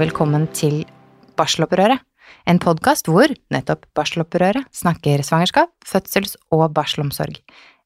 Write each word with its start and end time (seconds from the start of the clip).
velkommen 0.00 0.46
til 0.56 0.86
Barselopprøret. 1.36 2.00
En 2.48 2.60
podkast 2.62 3.10
hvor 3.10 3.28
nettopp 3.52 3.82
Barselopprøret 3.96 4.64
snakker 4.72 5.20
svangerskap, 5.26 5.72
fødsels- 5.84 6.38
og 6.54 6.70
barselomsorg. 6.72 7.36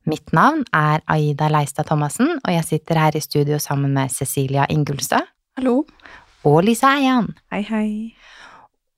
Mitt 0.06 0.30
navn 0.36 0.62
er 0.76 1.02
Aida 1.10 1.48
Leistad 1.50 1.88
Thomassen, 1.88 2.36
og 2.36 2.52
jeg 2.52 2.66
sitter 2.68 3.00
her 3.02 3.18
i 3.18 3.24
studio 3.24 3.58
sammen 3.58 3.96
med 3.96 4.14
Cecilia 4.14 4.68
Ingulstad 4.70 5.26
Hallo. 5.58 5.80
og 6.46 6.62
Lisa 6.62 6.92
Eian. 7.00 7.32
Hei, 7.50 7.64
hei. 7.66 7.90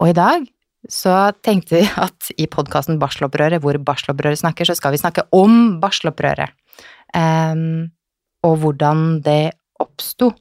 Og 0.02 0.12
i 0.12 0.16
dag 0.18 0.44
så 0.92 1.32
tenkte 1.46 1.78
vi 1.78 1.88
at 2.08 2.32
i 2.36 2.50
podkasten 2.52 3.00
Barselopprøret, 3.00 3.62
hvor 3.64 3.78
barselopprøret 3.80 4.42
snakker, 4.42 4.68
så 4.68 4.76
skal 4.76 4.92
vi 4.92 5.00
snakke 5.00 5.24
om 5.32 5.78
barselopprøret. 5.80 6.52
Um, 7.16 7.94
og 8.44 8.60
hvordan 8.60 9.22
det 9.24 9.54
oppsto. 9.80 10.34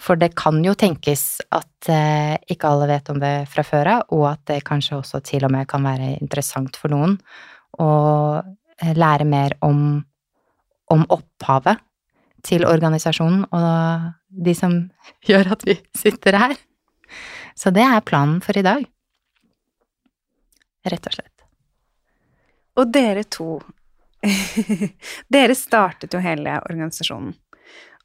For 0.00 0.16
det 0.16 0.32
kan 0.38 0.62
jo 0.64 0.72
tenkes 0.78 1.42
at 1.52 1.88
eh, 1.92 2.36
ikke 2.52 2.70
alle 2.70 2.88
vet 2.88 3.10
om 3.12 3.18
det 3.20 3.34
fra 3.52 3.64
før 3.66 3.90
av, 3.96 4.06
og 4.16 4.24
at 4.30 4.42
det 4.48 4.62
kanskje 4.64 4.96
også 5.00 5.20
til 5.28 5.44
og 5.44 5.52
med 5.52 5.68
kan 5.68 5.84
være 5.84 6.14
interessant 6.16 6.78
for 6.80 6.92
noen 6.92 7.18
å 7.80 7.90
eh, 8.40 8.94
lære 8.96 9.26
mer 9.28 9.58
om, 9.66 10.00
om 10.94 11.04
opphavet 11.12 11.82
til 12.46 12.64
organisasjonen 12.64 13.44
og 13.52 14.08
de 14.30 14.54
som 14.56 14.78
gjør 15.28 15.52
at 15.56 15.66
vi 15.68 15.76
sitter 15.96 16.38
her. 16.46 16.56
Så 17.58 17.72
det 17.74 17.84
er 17.84 18.06
planen 18.06 18.40
for 18.40 18.56
i 18.56 18.64
dag. 18.64 18.86
Rett 20.88 21.10
og 21.10 21.18
slett. 21.18 21.44
Og 22.80 22.88
dere 22.88 23.26
to 23.28 23.58
Dere 25.32 25.54
startet 25.56 26.12
jo 26.12 26.20
hele 26.20 26.58
organisasjonen. 26.68 27.32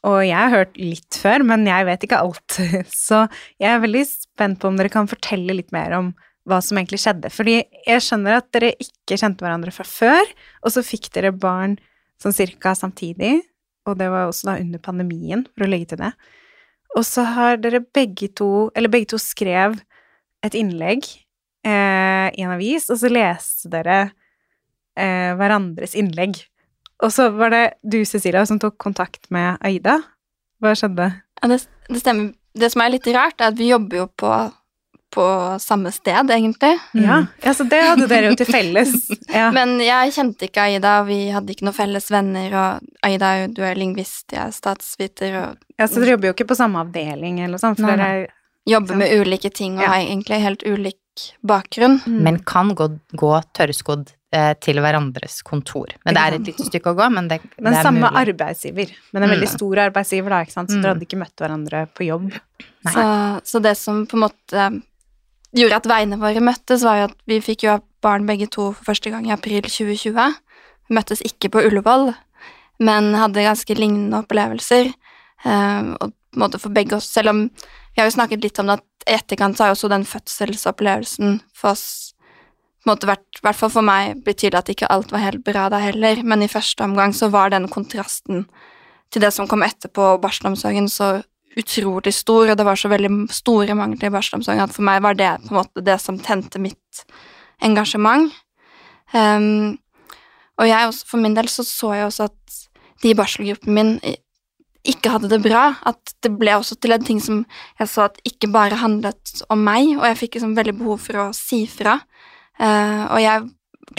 Og 0.05 0.19
jeg 0.21 0.37
har 0.37 0.53
hørt 0.53 0.77
litt 0.77 1.17
før, 1.17 1.43
men 1.47 1.65
jeg 1.67 1.87
vet 1.87 2.05
ikke 2.05 2.21
alt. 2.21 2.59
Så 3.07 3.25
jeg 3.61 3.71
er 3.71 3.81
veldig 3.83 4.05
spent 4.09 4.61
på 4.61 4.69
om 4.69 4.77
dere 4.77 4.93
kan 4.93 5.09
fortelle 5.09 5.57
litt 5.57 5.73
mer 5.75 5.97
om 5.97 6.13
hva 6.45 6.59
som 6.61 6.77
egentlig 6.77 7.01
skjedde. 7.01 7.31
Fordi 7.33 7.57
jeg 7.87 8.05
skjønner 8.05 8.37
at 8.37 8.51
dere 8.53 8.75
ikke 8.77 9.17
kjente 9.17 9.45
hverandre 9.45 9.73
fra 9.73 9.85
før, 9.89 10.31
og 10.61 10.73
så 10.75 10.85
fikk 10.85 11.09
dere 11.15 11.33
barn 11.33 11.79
sånn 12.21 12.35
cirka 12.35 12.75
samtidig. 12.77 13.39
Og 13.89 13.97
det 13.99 14.09
var 14.13 14.29
også 14.29 14.51
da 14.51 14.59
under 14.61 14.81
pandemien, 14.81 15.45
for 15.53 15.65
å 15.65 15.69
legge 15.69 15.93
til 15.93 16.03
det. 16.05 16.13
Og 16.95 17.03
så 17.05 17.25
har 17.27 17.59
dere 17.61 17.83
begge 17.83 18.29
to, 18.37 18.69
eller 18.77 18.93
begge 18.93 19.11
to 19.13 19.19
skrev 19.21 19.77
et 20.45 20.57
innlegg 20.57 21.05
eh, 21.65 22.29
i 22.29 22.45
en 22.45 22.53
avis, 22.55 22.87
og 22.93 23.01
så 23.01 23.11
leste 23.11 23.71
dere 23.73 23.99
eh, 24.97 25.33
hverandres 25.37 25.97
innlegg. 25.97 26.39
Og 27.03 27.11
så 27.11 27.29
var 27.35 27.49
det 27.51 27.63
du, 27.83 27.99
Cecilia, 28.07 28.45
som 28.47 28.59
tok 28.61 28.77
kontakt 28.81 29.27
med 29.33 29.57
Aida. 29.65 29.97
Hva 30.63 30.71
skjedde? 30.77 31.09
Ja, 31.41 31.49
det, 31.51 31.65
det 31.89 31.99
stemmer. 32.01 32.33
Det 32.55 32.69
som 32.71 32.81
er 32.85 32.93
litt 32.93 33.07
rart, 33.11 33.41
er 33.41 33.51
at 33.51 33.57
vi 33.59 33.67
jobber 33.67 33.97
jo 33.97 34.05
på, 34.15 34.29
på 35.11 35.25
samme 35.59 35.91
sted, 35.91 36.31
egentlig. 36.31 36.71
Ja, 36.95 37.17
ja, 37.43 37.51
så 37.53 37.65
det 37.67 37.81
hadde 37.83 38.07
dere 38.07 38.29
jo 38.31 38.37
til 38.39 38.47
felles. 38.47 38.93
Ja. 39.35 39.49
Men 39.51 39.73
jeg 39.83 40.13
kjente 40.15 40.47
ikke 40.47 40.63
Aida, 40.69 40.93
og 41.01 41.09
vi 41.09 41.17
hadde 41.35 41.51
ikke 41.51 41.65
noen 41.67 41.75
felles 41.75 42.05
venner, 42.13 42.53
og 42.55 42.85
Aida 43.03 43.33
er 43.35 43.41
jo 43.41 43.49
du 43.57 43.61
er 43.67 43.75
lingvist, 43.75 44.29
jeg 44.31 44.39
er 44.45 44.53
statsviter, 44.55 45.35
og 45.41 45.75
ja, 45.75 45.89
så 45.91 45.99
dere 45.99 46.13
jobber 46.15 46.29
jo 46.29 46.35
ikke 46.37 46.47
på 46.53 46.55
samme 46.55 46.79
avdeling 46.85 47.41
eller 47.41 47.57
noe 47.57 47.63
sånt, 47.65 47.81
for 47.81 47.89
Nei, 47.91 47.97
dere 47.99 48.21
er 48.21 48.71
jobber 48.71 49.01
med 49.01 49.11
ulike 49.19 49.51
ting, 49.51 49.75
og 49.75 49.83
Ja. 49.83 49.89
har 49.91 50.05
egentlig 50.05 50.39
helt 50.45 50.63
ulik 50.63 51.25
bakgrunn. 51.43 51.99
Men 52.07 52.39
kan 52.47 52.71
gå, 52.79 52.87
gå 53.19 53.33
tørrskodd 53.59 54.13
til 54.59 54.79
hverandres 54.83 55.37
kontor. 55.47 55.93
Men 56.05 56.15
det 56.17 56.21
er 56.23 56.35
et 56.37 56.47
lite 56.49 56.65
stykke 56.67 56.91
å 56.93 56.97
gå, 56.97 57.05
men 57.13 57.27
det, 57.31 57.37
Men 57.59 57.71
det 57.73 57.79
er 57.79 57.85
samme 57.87 58.01
mulig. 58.09 58.21
arbeidsgiver. 58.25 58.91
Men 59.13 59.23
en 59.23 59.29
veldig 59.35 59.47
Mm. 59.49 59.55
stor 59.57 59.75
arbeidsgiver, 59.85 60.29
da, 60.29 60.39
ikke 60.45 60.51
sant, 60.57 60.69
så 60.69 60.75
Mm. 60.77 60.81
dere 60.81 60.93
hadde 60.93 61.05
ikke 61.07 61.21
møtt 61.21 61.35
hverandre 61.43 61.87
på 61.95 62.07
jobb. 62.07 62.33
Så, 62.91 63.05
så 63.43 63.61
det 63.61 63.75
som 63.77 64.05
på 64.05 64.13
en 64.17 64.23
måte 64.27 64.81
gjorde 65.55 65.75
at 65.79 65.83
veiene 65.87 66.19
våre 66.19 66.41
møttes, 66.43 66.83
var 66.83 66.97
jo 66.99 67.03
at 67.11 67.15
vi 67.27 67.39
fikk 67.39 67.63
jo 67.63 67.79
barn 68.01 68.25
begge 68.27 68.49
to 68.51 68.73
for 68.73 68.93
første 68.93 69.09
gang 69.11 69.25
i 69.27 69.31
april 69.33 69.61
2020. 69.61 70.35
Vi 70.89 70.95
møttes 70.95 71.21
ikke 71.25 71.49
på 71.49 71.63
Ullevål, 71.65 72.13
men 72.79 73.13
hadde 73.15 73.41
ganske 73.45 73.75
lignende 73.77 74.19
opplevelser. 74.25 74.93
Eh, 75.45 75.95
og 76.01 76.11
på 76.11 76.35
en 76.35 76.41
måte 76.43 76.59
for 76.59 76.69
begge 76.69 76.93
oss, 76.97 77.07
selv 77.09 77.29
om 77.29 77.49
vi 77.49 78.01
har 78.01 78.09
jo 78.09 78.17
snakket 78.17 78.43
litt 78.43 78.59
om 78.59 78.67
det 78.67 78.73
at 78.79 78.83
i 79.07 79.13
etterkant 79.15 79.55
så 79.55 79.63
har 79.63 79.67
jo 79.73 79.75
også 79.79 79.89
den 79.89 80.03
fødselsopplevelsen 80.03 81.41
for 81.53 81.71
oss 81.71 82.13
måte 82.89 83.09
vært, 83.09 83.41
hvert 83.43 83.57
fall 83.57 83.71
for 83.73 83.85
meg, 83.85 84.21
betyr 84.25 84.57
at 84.57 84.69
ikke 84.71 84.89
alt 84.93 85.13
var 85.13 85.23
helt 85.23 85.43
bra 85.45 85.67
da 85.73 85.79
heller, 85.83 86.21
men 86.23 86.45
i 86.45 86.51
første 86.51 86.85
omgang 86.85 87.15
så 87.15 87.31
var 87.33 87.53
den 87.53 87.69
kontrasten 87.71 88.45
til 89.13 89.23
det 89.23 89.31
som 89.33 89.47
kom 89.49 89.63
etterpå, 89.65 90.15
barselomsorgen, 90.21 90.89
så 90.91 91.19
utrolig 91.55 92.11
stor, 92.13 92.51
og 92.51 92.57
det 92.59 92.65
var 92.67 92.79
så 92.79 92.91
veldig 92.91 93.29
store 93.31 93.77
mangler 93.77 94.09
i 94.09 94.13
barselomsorgen 94.13 94.65
at 94.65 94.75
for 94.75 94.85
meg 94.85 95.01
var 95.05 95.15
det 95.15 95.31
på 95.45 95.53
en 95.53 95.61
måte 95.61 95.85
det 95.85 95.95
som 96.03 96.19
tente 96.19 96.59
mitt 96.59 97.05
engasjement. 97.63 98.33
Um, 99.13 99.77
og 100.59 100.67
jeg 100.67 100.89
også, 100.89 101.07
for 101.07 101.23
min 101.23 101.35
del 101.37 101.47
så 101.51 101.63
så 101.67 101.93
jeg 101.95 102.09
også 102.09 102.27
at 102.29 102.59
de 103.03 103.11
i 103.11 103.17
barselgruppen 103.17 103.75
min 103.75 103.97
ikke 104.85 105.11
hadde 105.15 105.31
det 105.31 105.41
bra, 105.41 105.75
at 105.87 106.13
det 106.23 106.31
ble 106.37 106.53
også 106.55 106.77
til 106.77 106.93
en 106.93 107.05
ting 107.05 107.19
som 107.23 107.41
jeg 107.79 107.89
så 107.89 108.05
at 108.05 108.19
ikke 108.27 108.51
bare 108.53 108.77
handlet 108.79 109.41
om 109.49 109.63
meg, 109.65 109.95
og 109.97 110.05
jeg 110.05 110.19
fikk 110.19 110.37
liksom 110.37 110.55
veldig 110.57 110.75
behov 110.77 111.01
for 111.07 111.21
å 111.23 111.25
si 111.35 111.63
fra. 111.69 111.97
Eh, 112.59 113.03
og 113.09 113.19
jeg 113.21 113.49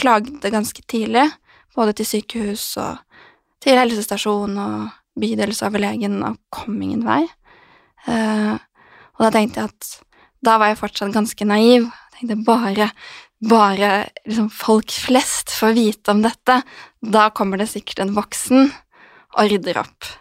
klagde 0.01 0.53
ganske 0.53 0.83
tidlig, 0.89 1.25
både 1.75 1.93
til 1.97 2.09
sykehus 2.09 2.69
og 2.81 2.97
til 3.63 3.77
helsestasjon 3.79 4.57
og 4.61 4.89
bydelsoverlegen, 5.17 6.19
og 6.25 6.39
kom 6.53 6.77
ingen 6.81 7.05
vei. 7.07 7.23
Eh, 8.07 8.57
og 9.17 9.23
da 9.25 9.31
tenkte 9.33 9.63
jeg 9.63 9.71
at 9.73 9.93
da 10.45 10.57
var 10.61 10.71
jeg 10.71 10.81
fortsatt 10.81 11.15
ganske 11.15 11.47
naiv. 11.49 11.87
Tenkte 12.17 12.37
bare, 12.45 12.91
bare 13.41 13.91
liksom 14.27 14.51
folk 14.53 14.93
flest 14.93 15.53
får 15.57 15.73
vite 15.77 16.13
om 16.13 16.21
dette. 16.25 16.61
Da 17.01 17.29
kommer 17.35 17.61
det 17.61 17.71
sikkert 17.71 18.05
en 18.05 18.15
voksen 18.17 18.69
og 19.37 19.51
rydder 19.51 19.81
opp. 19.81 20.11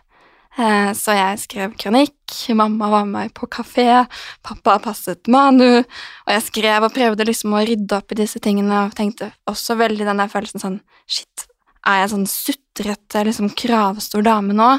Eh, 0.56 0.90
så 0.96 1.12
jeg 1.12 1.40
skrev 1.42 1.74
kronikk, 1.76 2.32
mamma 2.56 2.88
var 2.88 3.04
med 3.04 3.12
meg 3.12 3.32
på 3.36 3.48
kafé, 3.52 4.06
pappa 4.46 4.78
passet 4.80 5.28
Manu, 5.28 5.82
og 5.82 6.30
jeg 6.32 6.44
skrev 6.46 6.86
og 6.86 6.94
prøvde 6.96 7.26
liksom 7.28 7.52
å 7.52 7.60
rydde 7.60 7.98
opp 7.98 8.14
i 8.14 8.18
disse 8.22 8.40
tingene, 8.40 8.86
og 8.86 8.96
tenkte 8.96 9.28
også 9.50 9.76
veldig 9.76 10.08
den 10.08 10.22
der 10.22 10.32
følelsen 10.32 10.62
sånn 10.62 10.80
Shit, 11.04 11.44
er 11.86 12.00
jeg 12.02 12.12
sånn 12.14 12.24
sutrete, 12.30 13.26
liksom 13.28 13.52
kravstor 13.58 14.24
dame 14.24 14.56
nå? 14.56 14.70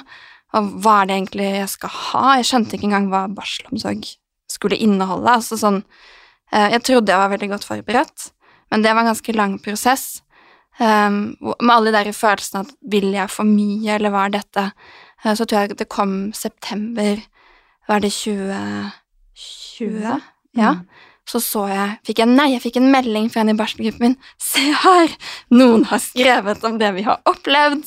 Og 0.58 0.74
hva 0.82 1.02
er 1.02 1.10
det 1.10 1.18
egentlig 1.20 1.48
jeg 1.60 1.72
skal 1.76 1.94
ha? 1.94 2.26
Jeg 2.40 2.50
skjønte 2.50 2.78
ikke 2.78 2.90
engang 2.90 3.10
hva 3.12 3.26
barselomsorg 3.32 4.08
skulle 4.50 4.80
inneholde. 4.82 5.30
Altså 5.30 5.60
sånn 5.60 5.82
eh, 6.54 6.72
Jeg 6.74 6.84
trodde 6.88 7.14
jeg 7.14 7.22
var 7.22 7.34
veldig 7.36 7.52
godt 7.54 7.68
forberedt, 7.68 8.32
men 8.72 8.84
det 8.84 8.94
var 8.94 9.06
en 9.06 9.12
ganske 9.14 9.36
lang 9.38 9.60
prosess. 9.64 10.08
Um, 10.78 11.34
med 11.42 11.72
alle 11.74 11.90
de 11.90 11.96
der 11.96 12.14
følelsene 12.14 12.62
at 12.62 12.74
vil 12.86 13.10
jeg 13.16 13.34
for 13.34 13.50
mye, 13.50 13.96
eller 13.96 14.14
hva 14.14 14.28
er 14.28 14.36
dette? 14.36 14.66
Eh, 15.24 15.34
så 15.38 15.46
tror 15.46 15.66
jeg 15.66 15.78
det 15.80 15.90
kom 15.90 16.34
september 16.34 17.18
Var 17.88 18.00
det 18.04 18.12
2020? 18.12 20.22
Ja. 20.58 20.74
Så 21.28 21.40
så 21.44 21.68
jeg 21.72 21.98
Fikk 22.08 22.20
jeg 22.24 22.30
Nei, 22.32 22.52
jeg 22.54 22.64
fikk 22.64 22.80
en 22.82 22.92
melding 22.92 23.28
fra 23.32 23.44
en 23.44 23.52
i 23.52 23.58
barselgruppen 23.58 24.04
min. 24.06 24.18
Se 24.52 24.64
her! 24.84 25.08
Noen 25.54 25.84
har 25.90 26.02
skrevet 26.04 26.64
om 26.68 26.76
det 26.80 26.92
vi 26.96 27.04
har 27.08 27.18
opplevd. 27.28 27.86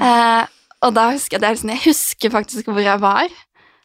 Eh, 0.00 0.44
og 0.84 0.90
da 0.96 1.04
husker 1.14 1.38
jeg 1.38 1.44
det 1.44 1.52
liksom, 1.56 1.74
Jeg 1.74 1.84
husker 1.88 2.34
faktisk 2.34 2.70
hvor 2.70 2.84
jeg 2.84 2.98
var 3.00 3.28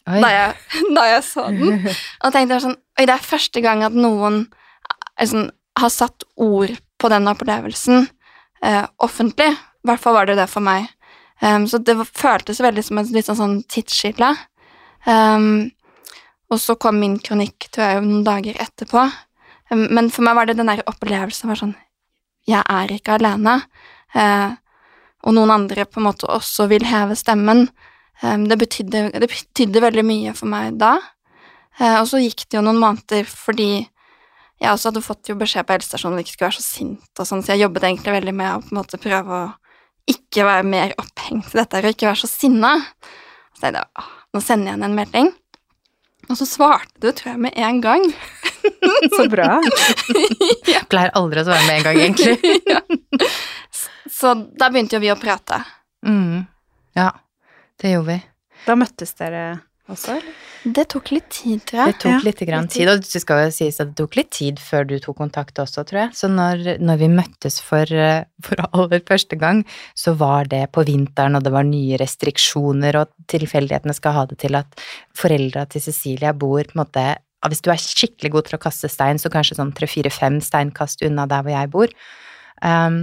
da 0.09 0.29
jeg, 0.31 0.53
da 0.97 1.03
jeg 1.05 1.23
så 1.27 1.43
den. 1.53 1.83
Og 2.23 2.33
tenkte 2.33 2.55
jeg 2.55 2.65
sånn 2.65 2.77
Oi, 2.99 3.05
det 3.05 3.15
er 3.15 3.25
første 3.25 3.59
gang 3.63 3.83
at 3.85 3.95
noen 3.95 4.35
sånn, 5.19 5.49
har 5.79 5.91
satt 5.93 6.25
ord 6.39 6.71
på 6.99 7.07
den 7.11 7.29
opplevelsen 7.31 8.07
eh, 8.65 8.85
offentlig. 8.99 9.51
I 9.53 9.87
hvert 9.87 10.01
fall 10.03 10.15
var 10.17 10.25
det 10.27 10.35
det 10.39 10.49
for 10.51 10.63
meg. 10.65 10.89
Um, 11.41 11.67
så 11.71 11.79
det 11.79 11.95
føltes 12.03 12.59
veldig 12.63 12.83
som 12.83 12.99
et 12.99 13.11
litt 13.15 13.27
sånn, 13.27 13.39
sånn 13.39 13.59
tidsskille. 13.71 14.33
Um, 15.05 15.69
og 16.49 16.59
så 16.59 16.75
kom 16.81 16.99
min 16.99 17.19
kronikk 17.23 17.69
tror 17.71 17.85
jeg, 17.85 18.07
noen 18.07 18.25
dager 18.27 18.59
etterpå. 18.59 19.05
Um, 19.71 19.85
men 19.95 20.09
for 20.11 20.25
meg 20.27 20.35
var 20.35 20.49
det 20.49 20.57
den 20.59 20.71
der 20.71 20.83
opplevelsen 20.89 21.51
var 21.51 21.61
sånn 21.61 21.77
Jeg 22.49 22.63
er 22.63 22.91
ikke 22.91 23.19
alene. 23.19 23.59
Uh, 24.15 24.57
og 25.27 25.35
noen 25.35 25.51
andre 25.53 25.85
på 25.85 26.01
en 26.01 26.09
måte 26.09 26.27
også 26.31 26.69
vil 26.71 26.87
heve 26.87 27.15
stemmen. 27.19 27.67
Det, 28.19 28.55
betydde, 28.59 29.01
det 29.15 29.27
betydde 29.31 29.81
veldig 29.83 30.03
mye 30.03 30.31
for 30.35 30.51
meg 30.51 30.75
da. 30.79 30.97
Uh, 31.79 32.01
og 32.01 32.07
så 32.11 32.19
gikk 32.19 32.47
det 32.47 32.57
jo 32.57 32.63
noen 32.65 32.79
måneder 32.81 33.27
fordi 33.27 33.87
jeg 34.59 34.71
også 34.73 34.89
hadde 34.91 35.03
fått 35.05 35.29
jo 35.31 35.37
beskjed 35.39 35.67
på 35.67 35.75
helsestasjonen 35.75 36.17
at 36.17 36.21
jeg 36.21 36.27
ikke 36.27 36.35
skulle 36.35 36.49
være 36.49 36.59
så 36.59 36.65
sint, 36.65 37.11
og 37.15 37.27
sånn, 37.27 37.43
så 37.43 37.53
jeg 37.53 37.63
jobbet 37.63 37.85
egentlig 37.87 38.15
veldig 38.17 38.33
med 38.35 38.51
å 38.51 38.61
på 38.63 38.73
en 38.73 38.79
måte 38.81 38.99
prøve 38.99 39.37
å 39.37 39.45
ikke 40.09 40.45
være 40.47 40.65
mer 40.67 40.95
opphengt 41.29 41.53
i 41.53 41.59
dette 41.59 41.77
her, 41.77 41.85
og 41.85 41.93
ikke 41.93 42.09
være 42.09 42.21
så 42.23 42.29
sinna. 42.29 42.73
Så 43.53 43.61
tenkte 43.61 43.69
jeg 43.69 43.75
da, 43.77 44.07
nå 44.33 44.41
sender 44.41 44.69
jeg 44.71 44.77
henne 44.77 44.89
en 44.89 44.97
melding. 44.97 45.31
Og 46.29 46.37
så 46.37 46.45
svarte 46.45 46.99
du, 47.01 47.09
tror 47.11 47.33
jeg, 47.33 47.41
med 47.41 47.53
en 47.57 47.81
gang. 47.81 48.03
Så 49.15 49.23
bra. 49.31 49.55
Jeg 50.67 50.83
pleier 50.91 51.13
aldri 51.17 51.41
å 51.41 51.45
svare 51.47 51.63
med 51.63 51.79
en 51.79 51.85
gang, 51.87 51.97
egentlig. 52.03 52.35
ja. 52.69 52.81
Så 54.11 54.33
da 54.59 54.67
begynte 54.69 54.97
jo 54.97 55.01
vi 55.01 55.09
å 55.09 55.15
prate. 55.17 55.61
Mm. 56.05 56.43
Ja, 56.99 57.07
det 57.81 57.93
gjorde 57.95 58.11
vi. 58.11 58.17
Da 58.67 58.75
møttes 58.77 59.15
dere 59.17 59.43
også. 59.91 60.19
Det 60.59 60.83
tok 60.91 61.13
litt 61.13 61.27
tid, 61.31 61.61
tror 61.67 61.79
jeg. 61.79 61.93
Det 61.93 61.99
tok 62.03 62.11
Ja, 62.11 62.19
litt 62.25 62.41
grann 62.43 62.65
litt 62.65 62.73
tid, 62.75 62.89
og 62.91 63.03
det 63.05 63.21
skal 63.23 63.45
jo 63.45 63.51
sies 63.55 63.77
at 63.79 63.91
det 63.93 63.97
tok 64.01 64.17
litt 64.19 64.31
tid 64.35 64.59
før 64.59 64.87
du 64.89 64.97
tok 64.99 65.15
kontakt 65.21 65.59
også, 65.61 65.85
tror 65.87 66.01
jeg. 66.01 66.15
Så 66.19 66.27
når, 66.31 66.81
når 66.83 66.99
vi 66.99 67.09
møttes 67.13 67.61
for, 67.63 67.87
eh, 67.87 68.25
for 68.43 68.59
aller 68.67 69.03
første 69.07 69.39
gang, 69.39 69.63
så 69.95 70.15
var 70.19 70.49
det 70.51 70.65
på 70.75 70.83
vinteren, 70.87 71.37
og 71.39 71.45
det 71.45 71.53
var 71.55 71.63
nye 71.67 71.99
restriksjoner, 72.01 72.99
og 72.99 73.13
tilfeldighetene 73.31 73.95
skal 73.95 74.17
ha 74.17 74.25
det 74.27 74.39
til 74.43 74.59
at 74.59 74.83
foreldra 75.15 75.63
til 75.71 75.85
Cecilia 75.87 76.33
bor 76.33 76.63
på 76.63 76.75
en 76.75 76.83
måte 76.83 77.07
Hvis 77.39 77.61
du 77.63 77.69
er 77.71 77.79
skikkelig 77.79 78.33
god 78.33 78.45
til 78.49 78.57
å 78.57 78.59
kaste 78.59 78.89
stein, 78.91 79.15
så 79.15 79.29
kanskje 79.31 79.55
sånn 79.55 79.71
tre-fire-fem 79.71 80.41
steinkast 80.43 81.05
unna 81.07 81.23
der 81.23 81.39
hvor 81.39 81.53
jeg 81.53 81.69
bor. 81.71 81.93
Um, 82.59 82.97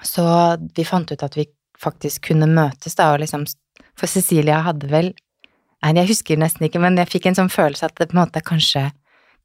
så 0.00 0.24
vi 0.72 0.86
fant 0.88 1.12
ut 1.12 1.22
at 1.22 1.36
vi 1.36 1.44
faktisk 1.76 2.30
kunne 2.30 2.48
møtes, 2.48 2.96
da, 2.96 3.12
og 3.12 3.20
liksom 3.20 3.44
For 3.92 4.08
Cecilia 4.08 4.62
hadde 4.64 4.88
vel 4.88 5.12
Nei, 5.86 6.02
jeg 6.02 6.10
husker 6.10 6.38
nesten 6.40 6.66
ikke, 6.66 6.80
men 6.82 6.96
jeg 6.98 7.06
fikk 7.12 7.26
en 7.30 7.36
sånn 7.38 7.50
følelse 7.52 7.86
at 7.86 7.94
det 8.00 8.08
på 8.10 8.16
en 8.18 8.24
måte 8.24 8.42
kanskje 8.42 8.88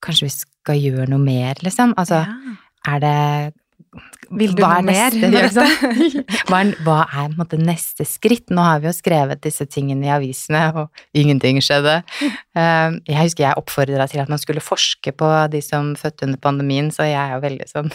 Kanskje 0.01 0.25
vi 0.25 0.31
skal 0.33 0.77
gjøre 0.81 1.03
noe 1.11 1.21
mer, 1.21 1.59
liksom? 1.61 1.91
Altså, 2.01 2.23
Ja. 2.25 2.55
er 2.95 2.99
det 3.03 3.53
Vil 4.31 4.55
du 4.55 4.63
hva 4.63 4.79
noe 4.79 4.87
mer 4.87 5.11
neste, 5.13 5.61
ikke? 6.07 6.23
Hva 6.49 6.61
er, 6.63 6.71
hva 6.81 6.95
er 7.21 7.35
måte 7.37 7.59
neste 7.59 8.05
skritt? 8.09 8.49
Nå 8.49 8.63
har 8.65 8.79
vi 8.81 8.87
jo 8.89 8.93
skrevet 8.97 9.41
disse 9.43 9.67
tingene 9.69 10.07
i 10.07 10.13
avisene, 10.15 10.63
og 10.73 10.89
ingenting 11.13 11.59
skjedde. 11.61 11.99
Eh, 12.55 12.97
Jeg 13.11 13.19
husker 13.27 13.43
jeg 13.45 13.59
oppfordra 13.61 14.07
til 14.09 14.23
at 14.23 14.29
man 14.31 14.39
skulle 14.41 14.63
forske 14.63 15.11
på 15.13 15.29
de 15.51 15.61
som 15.61 15.93
fødte 15.99 16.23
under 16.25 16.39
pandemien, 16.41 16.89
så 16.89 17.03
jeg 17.05 17.19
er 17.19 17.35
jo 17.35 17.43
veldig 17.45 17.67
sånn 17.69 17.91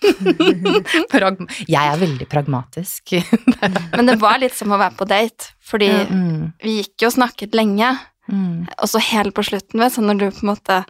Jeg 1.74 1.80
er 1.80 2.00
veldig 2.00 2.26
pragmatisk. 2.30 3.14
Men 3.96 4.08
det 4.08 4.16
var 4.22 4.40
litt 4.42 4.56
som 4.56 4.72
å 4.72 4.80
være 4.80 4.96
på 4.98 5.08
date, 5.10 5.52
fordi 5.64 5.90
Mm, 6.10 6.52
vi 6.62 6.78
gikk 6.80 7.04
jo 7.04 7.10
og 7.10 7.16
snakket 7.18 7.54
lenge, 7.56 7.92
mm. 8.30 8.66
og 8.80 8.88
så 8.90 9.02
helt 9.10 9.34
på 9.36 9.44
slutten, 9.46 9.80
vet 9.82 9.96
du, 9.96 10.02
når 10.04 10.20
du 10.20 10.26
på 10.30 10.44
en 10.44 10.52
måte 10.52 10.80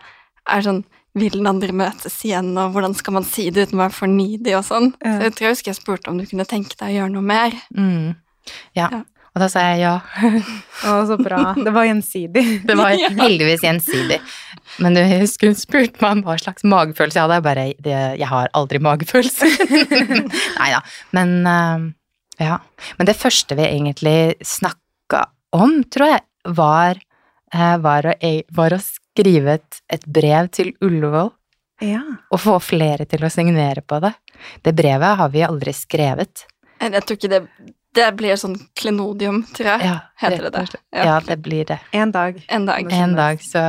er 0.51 0.65
sånn 0.65 0.85
vil 1.19 1.35
den 1.41 1.49
andre 1.51 1.75
møtes 1.75 2.21
igjen, 2.25 2.53
og 2.61 2.75
hvordan 2.75 2.95
skal 2.95 3.17
man 3.19 3.27
si 3.27 3.49
det 3.51 3.67
uten 3.67 3.81
å 3.81 3.83
være 3.83 3.97
for 3.97 4.11
needy 4.11 4.55
og 4.55 4.63
sånn? 4.69 4.93
Ja. 5.03 5.17
Så 5.17 5.27
jeg 5.27 5.35
tror 5.35 5.47
jeg 5.47 5.57
husker 5.57 5.73
jeg 5.73 5.81
spurte 5.81 6.13
om 6.13 6.21
du 6.21 6.27
kunne 6.31 6.47
tenke 6.49 6.77
deg 6.79 6.93
å 6.93 6.97
gjøre 7.01 7.15
noe 7.17 7.27
mer. 7.27 7.57
Mm. 7.75 8.13
Ja. 8.79 8.87
Ja. 8.87 9.01
Og 9.31 9.43
da 9.45 9.47
sa 9.53 9.63
jeg 9.71 9.83
ja. 9.85 9.93
Å, 10.91 10.95
så 11.07 11.17
bra. 11.21 11.53
Det 11.55 11.73
var 11.75 11.87
gjensidig. 11.87 12.45
Det 12.69 12.77
var 12.79 12.97
heldigvis 13.23 13.63
gjensidig. 13.67 14.19
Men 14.83 14.97
du 14.97 15.03
husker 15.05 15.51
hun 15.51 15.59
spurte 15.59 16.03
meg 16.03 16.19
om 16.19 16.25
hva 16.27 16.37
slags 16.41 16.65
magefølelse 16.67 17.19
jeg 17.19 17.27
hadde. 17.27 17.39
Jeg 17.39 17.47
bare 17.47 17.67
det, 17.87 17.97
Jeg 18.23 18.31
har 18.31 18.51
aldri 18.59 18.81
magefølelse. 18.83 19.51
Nei 20.59 20.71
da. 20.75 20.81
Men 21.17 21.35
eh, 21.47 21.87
ja. 22.47 22.59
Men 22.99 23.11
det 23.11 23.19
første 23.21 23.59
vi 23.59 23.67
egentlig 23.69 24.17
snakka 24.47 25.27
om, 25.57 25.81
tror 25.93 26.15
jeg, 26.15 26.25
var, 26.57 27.01
eh, 27.53 27.77
var, 27.85 28.07
å, 28.11 28.15
e- 28.25 28.47
var 28.57 28.75
å 28.75 28.81
skrive 28.83 29.59
et, 29.59 29.83
et 29.93 30.07
brev 30.07 30.49
til 30.55 30.73
Ullevål. 30.81 31.33
Ja. 31.85 32.01
Og 32.33 32.41
få 32.43 32.59
flere 32.63 33.07
til 33.09 33.23
å 33.25 33.31
signere 33.33 33.83
på 33.85 33.99
det. 34.05 34.13
Det 34.65 34.73
brevet 34.77 35.19
har 35.21 35.31
vi 35.33 35.45
aldri 35.47 35.73
skrevet. 35.77 36.47
Jeg 36.81 36.95
jeg 36.97 37.05
tror 37.07 37.19
ikke 37.19 37.31
det 37.35 37.43
Det 37.95 38.07
blir 38.15 38.37
sånn 38.39 38.55
klenodium, 38.79 39.41
tror 39.57 39.67
jeg. 39.73 39.87
Ja, 39.89 39.97
Heter 40.23 40.45
det 40.45 40.51
der. 40.55 40.61
det? 40.61 40.71
slett. 40.71 41.07
Ja, 41.09 41.17
det 41.27 41.37
blir 41.43 41.65
det. 41.67 41.79
En 41.91 42.13
dag. 42.15 42.37
En 42.49 42.67
dag. 42.69 42.93
En 42.95 43.17
dag, 43.19 43.43
så 43.43 43.63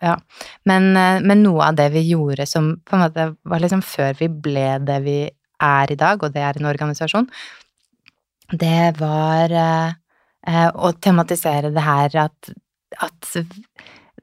ja. 0.00 0.14
Men, 0.62 0.96
eh, 0.96 1.18
men 1.20 1.42
noe 1.42 1.72
av 1.72 1.80
det 1.80 1.88
vi 1.96 2.04
gjorde 2.12 2.46
som 2.46 2.76
på 2.86 2.94
en 2.94 3.02
måte 3.02 3.26
var 3.42 3.64
liksom 3.64 3.82
før 3.82 4.14
vi 4.20 4.28
ble 4.28 4.68
det 4.86 5.00
vi 5.02 5.18
er 5.64 5.90
i 5.92 5.98
dag, 5.98 6.22
og 6.22 6.34
det 6.34 6.42
er 6.42 6.60
en 6.60 6.70
organisasjon, 6.70 7.26
det 8.52 8.94
var 9.00 9.50
eh, 9.50 9.94
eh, 10.46 10.70
å 10.70 10.92
tematisere 10.92 11.72
det 11.74 11.82
her 11.82 12.16
at, 12.28 12.54
at 13.02 13.30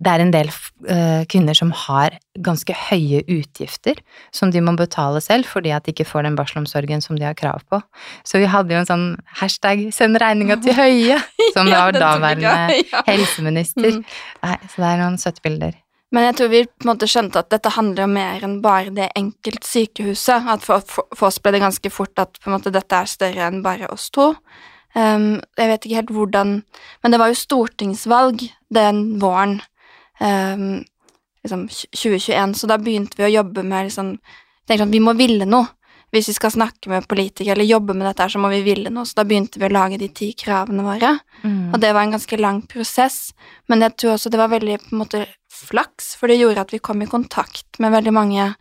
det 0.01 0.09
er 0.09 0.23
en 0.23 0.31
del 0.33 0.49
uh, 0.49 1.21
kvinner 1.29 1.57
som 1.57 1.69
har 1.85 2.15
ganske 2.41 2.73
høye 2.89 3.21
utgifter 3.29 3.99
som 4.33 4.49
de 4.53 4.63
må 4.63 4.73
betale 4.79 5.21
selv 5.21 5.45
fordi 5.49 5.73
at 5.75 5.85
de 5.85 5.93
ikke 5.93 6.07
får 6.09 6.25
den 6.25 6.37
barselomsorgen 6.39 7.03
som 7.05 7.19
de 7.19 7.27
har 7.27 7.37
krav 7.37 7.61
på. 7.69 7.81
Så 8.25 8.41
vi 8.41 8.49
hadde 8.49 8.73
jo 8.73 8.81
en 8.81 8.89
sånn 8.89 9.05
hashtag 9.41 9.91
'send 9.93 10.17
regninga 10.21 10.57
til 10.63 10.73
Høie', 10.73 11.21
som 11.55 11.69
Ja, 11.69 11.85
var 11.85 11.93
daværende. 11.93 12.81
Ja. 12.91 13.03
helseminister. 13.05 14.01
Mm. 14.01 14.03
Nei, 14.43 14.57
så 14.67 14.81
det 14.81 14.89
er 14.89 15.01
noen 15.03 15.17
søte 15.21 15.43
bilder. 15.43 15.77
Men 16.11 16.25
jeg 16.27 16.35
tror 16.39 16.49
vi 16.51 16.63
på 16.65 16.83
en 16.83 16.89
måte 16.91 17.07
skjønte 17.07 17.39
at 17.39 17.51
dette 17.53 17.71
handler 17.71 18.03
om 18.03 18.13
mer 18.17 18.43
enn 18.43 18.57
bare 18.63 18.91
det 18.91 19.11
enkeltsykehuset. 19.15 20.49
At 20.49 20.65
for, 20.65 20.83
for, 20.83 21.07
for 21.15 21.29
oss 21.29 21.39
ble 21.39 21.53
det 21.55 21.63
ganske 21.63 21.91
fort 21.93 22.19
at 22.19 22.35
på 22.41 22.49
en 22.49 22.57
måte 22.57 22.73
dette 22.73 22.97
er 22.97 23.07
større 23.07 23.47
enn 23.47 23.61
bare 23.63 23.87
oss 23.93 24.09
to. 24.11 24.33
Um, 24.91 25.39
jeg 25.55 25.69
vet 25.71 25.85
ikke 25.87 25.99
helt 26.01 26.09
hvordan 26.11 26.49
Men 26.99 27.13
det 27.13 27.19
var 27.21 27.29
jo 27.31 27.37
stortingsvalg 27.39 28.41
den 28.75 29.21
våren 29.21 29.61
um, 30.21 30.83
liksom 31.43 31.67
2021, 31.67 32.55
så 32.57 32.69
da 32.69 32.77
begynte 32.77 33.17
vi 33.17 33.27
å 33.27 33.35
jobbe 33.41 33.63
med 33.65 33.89
liksom 33.89 34.15
tenkte 34.67 34.83
sånn, 34.85 34.91
Vi 34.93 34.99
må 35.03 35.13
ville 35.17 35.45
noe. 35.49 35.67
Hvis 36.11 36.27
vi 36.27 36.33
skal 36.35 36.51
snakke 36.51 36.89
med 36.91 37.07
politikere 37.07 37.55
eller 37.55 37.63
jobbe 37.63 37.93
med 37.95 38.05
dette, 38.05 38.25
så 38.29 38.39
må 38.39 38.49
vi 38.51 38.61
ville 38.65 38.89
noe. 38.91 39.05
Så 39.07 39.15
da 39.15 39.23
begynte 39.23 39.59
vi 39.59 39.65
å 39.65 39.71
lage 39.71 39.97
de 39.97 40.09
ti 40.11 40.33
kravene 40.35 40.83
våre. 40.83 41.13
Og 41.73 41.79
det 41.79 41.93
var 41.93 42.03
en 42.03 42.11
ganske 42.11 42.37
lang 42.37 42.61
prosess, 42.67 43.33
men 43.69 43.79
jeg 43.81 43.95
tror 43.95 44.17
også 44.17 44.29
det 44.29 44.37
var 44.41 44.51
veldig 44.51 44.77
på 44.77 44.91
en 44.91 44.99
måte 44.99 45.25
flaks, 45.49 46.15
for 46.19 46.27
det 46.27 46.37
gjorde 46.41 46.61
at 46.61 46.73
vi 46.73 46.79
kom 46.79 47.01
i 47.01 47.07
kontakt 47.07 47.79
med 47.79 47.91
veldig 47.91 48.13
mange 48.13 48.55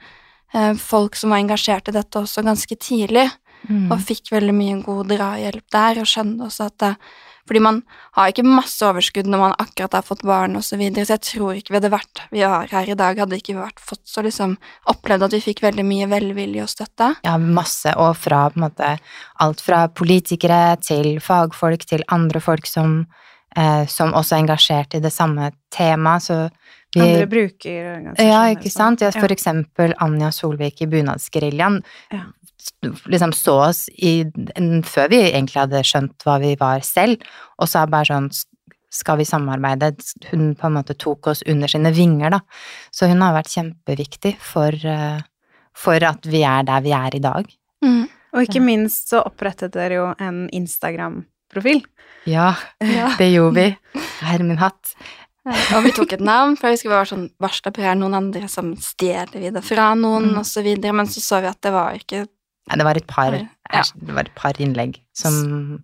eh, 0.55 0.75
folk 0.75 1.17
som 1.17 1.31
var 1.31 1.39
engasjert 1.43 1.89
i 1.89 1.93
dette 1.93 2.19
også 2.19 2.43
ganske 2.47 2.77
tidlig, 2.77 3.31
Mm. 3.69 3.93
og 3.93 4.01
fikk 4.01 4.31
veldig 4.33 4.55
mye 4.57 4.83
god 4.83 5.11
drahjelp 5.13 5.67
der, 5.71 5.99
og 6.01 6.07
skjønte 6.09 6.47
også 6.47 6.65
at 6.71 6.79
det, 6.79 6.97
fordi 7.51 7.63
man 7.65 7.81
har 8.15 8.31
ikke 8.31 8.45
masse 8.47 8.79
overskudd 8.87 9.27
når 9.27 9.41
man 9.43 9.55
akkurat 9.59 9.97
har 9.99 10.05
fått 10.07 10.21
barn 10.23 10.55
og 10.55 10.63
så 10.63 10.77
videre, 10.79 11.03
så 11.03 11.17
jeg 11.17 11.25
tror 11.27 11.57
ikke 11.59 11.75
vi 11.75 11.79
hadde 11.81 11.91
vært 11.91 12.21
vi 12.31 12.45
har 12.47 12.71
her 12.71 12.93
i 12.93 12.95
dag, 12.95 13.19
hadde 13.19 13.41
ikke 13.41 13.57
vært 13.59 13.83
fått 13.83 14.05
så 14.07 14.23
liksom 14.23 14.55
opplevd 14.93 15.27
at 15.27 15.35
vi 15.35 15.43
fikk 15.49 15.65
veldig 15.65 15.83
mye 15.89 16.07
velvilje 16.13 16.63
og 16.63 16.71
støtte. 16.71 17.09
Ja, 17.27 17.35
masse, 17.43 17.97
og 17.99 18.15
fra 18.23 18.45
på 18.53 18.61
en 18.61 18.69
måte 18.69 18.93
alt 19.43 19.65
fra 19.67 19.83
politikere 19.91 20.77
til 20.79 21.19
fagfolk 21.25 21.89
til 21.91 22.07
andre 22.15 22.39
folk 22.45 22.71
som, 22.71 23.01
eh, 23.57 23.83
som 23.91 24.15
også 24.15 24.37
er 24.37 24.45
engasjert 24.45 24.95
i 24.95 25.03
det 25.03 25.11
samme 25.11 25.51
temaet, 25.75 26.31
så 26.31 26.39
vi 26.95 27.01
Andre 27.01 27.27
brukerorganisasjoner. 27.31 28.31
Ja, 28.31 28.43
ikke 28.55 28.71
sånn. 28.71 28.99
sant? 28.99 29.01
Ja, 29.07 29.11
for 29.15 29.29
eksempel 29.31 29.95
Anja 30.03 30.31
Solvik 30.35 30.83
i 30.83 30.87
Bunadsgeriljaen 30.91 31.83
Ja. 32.13 32.25
liksom 33.07 33.33
så 33.33 33.55
oss 33.69 33.89
i, 33.97 34.25
før 34.85 35.09
vi 35.13 35.21
egentlig 35.31 35.61
hadde 35.63 35.83
skjønt 35.87 36.25
hva 36.27 36.39
vi 36.43 36.55
var 36.61 36.81
selv, 36.81 37.23
og 37.59 37.69
sa 37.69 37.87
bare 37.87 38.05
sånn 38.11 38.31
skal 38.93 39.19
vi 39.21 39.25
samarbeide? 39.25 39.93
Hun 40.33 40.57
på 40.59 40.67
en 40.67 40.75
måte 40.75 40.97
tok 40.99 41.29
oss 41.31 41.45
under 41.47 41.69
sine 41.71 41.93
vinger, 41.95 42.31
da. 42.35 42.41
Så 42.91 43.07
hun 43.07 43.21
har 43.23 43.37
vært 43.37 43.53
kjempeviktig 43.55 44.33
for, 44.43 44.73
eh, 44.75 45.21
for 45.73 45.95
at 46.03 46.27
vi 46.27 46.43
er 46.43 46.65
der 46.65 46.81
vi 46.83 46.91
er 46.91 47.15
i 47.15 47.21
dag. 47.23 47.47
Mm. 47.85 48.09
Og 48.35 48.43
ikke 48.43 48.61
minst 48.61 49.09
så 49.11 49.23
opprettet 49.25 49.71
dere 49.73 49.95
jo 49.95 50.15
en 50.19 50.49
Instagram-profil. 50.53 51.85
Ja, 52.27 52.57
Ja. 52.81 53.15
det 53.17 53.31
gjorde 53.33 53.55
vi. 53.55 53.77
Herre 54.27 54.43
min 54.43 54.59
hatt. 54.59 54.95
Og 55.77 55.85
vi 55.85 55.91
tok 55.97 56.13
et 56.17 56.21
navn, 56.25 56.57
for 56.59 56.69
jeg 56.71 56.79
husker 56.79 56.91
vi 56.91 56.95
var 56.97 57.09
sånn 57.11 57.29
Varsla 57.43 57.73
her, 57.77 57.95
noen 57.99 58.15
andre 58.15 58.49
som 58.49 58.73
stjeler 58.77 59.41
vi 59.43 59.51
det 59.51 59.63
fra 59.67 59.95
noen, 59.99 60.31
Mm. 60.35 60.65
videre, 60.65 60.93
men 60.95 61.07
så 61.07 61.21
så 61.21 61.41
vi 61.43 61.49
at 61.49 61.61
det 61.61 61.73
var 61.73 61.93
ikke 61.99 62.27
Nei, 62.69 62.77
det 62.77 62.85
var 62.85 62.97
et 62.97 63.07
par, 63.07 63.33
Ja. 63.33 63.83
det 63.97 64.15
var 64.15 64.21
et 64.29 64.35
par 64.35 64.53
innlegg 64.53 65.01
som 65.13 65.83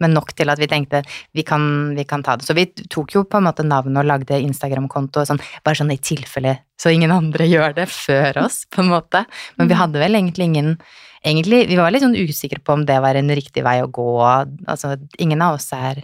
Men 0.00 0.12
nok 0.12 0.32
til 0.34 0.50
at 0.50 0.58
vi 0.58 0.66
tenkte 0.66 1.04
vi 1.32 1.42
kan, 1.44 1.94
vi 1.94 2.02
kan 2.04 2.20
ta 2.22 2.34
det. 2.36 2.44
Så 2.44 2.52
vi 2.54 2.66
tok 2.66 3.12
jo 3.14 3.22
på 3.24 3.38
en 3.38 3.44
måte 3.44 3.62
navnet 3.64 3.96
og 4.02 4.04
lagde 4.04 4.40
Instagram-konto 4.42 5.22
sånn, 5.24 5.40
bare 5.64 5.74
sånn 5.76 5.92
i 5.92 5.96
tilfelle, 5.96 6.58
så 6.76 6.90
ingen 6.92 7.12
andre 7.12 7.46
gjør 7.54 7.74
det 7.76 7.86
før 7.88 8.42
oss, 8.44 8.64
på 8.66 8.82
en 8.82 8.90
måte. 8.90 9.24
Men 9.56 9.68
vi 9.68 9.74
Mm. 9.74 9.78
hadde 9.78 9.98
vel 10.02 10.12
egentlig 10.14 10.44
ingen 10.50 10.78
Egentlig, 11.24 11.68
vi 11.68 11.76
var 11.76 11.90
litt 11.90 12.02
sånn 12.02 12.18
usikre 12.18 12.58
på 12.62 12.74
om 12.74 12.84
det 12.84 13.00
var 13.00 13.14
en 13.16 13.28
riktig 13.30 13.62
vei 13.64 13.80
å 13.80 13.90
gå. 13.90 14.04
Altså, 14.68 14.98
ingen 15.18 15.40
av 15.40 15.54
oss 15.54 15.72
er 15.72 16.02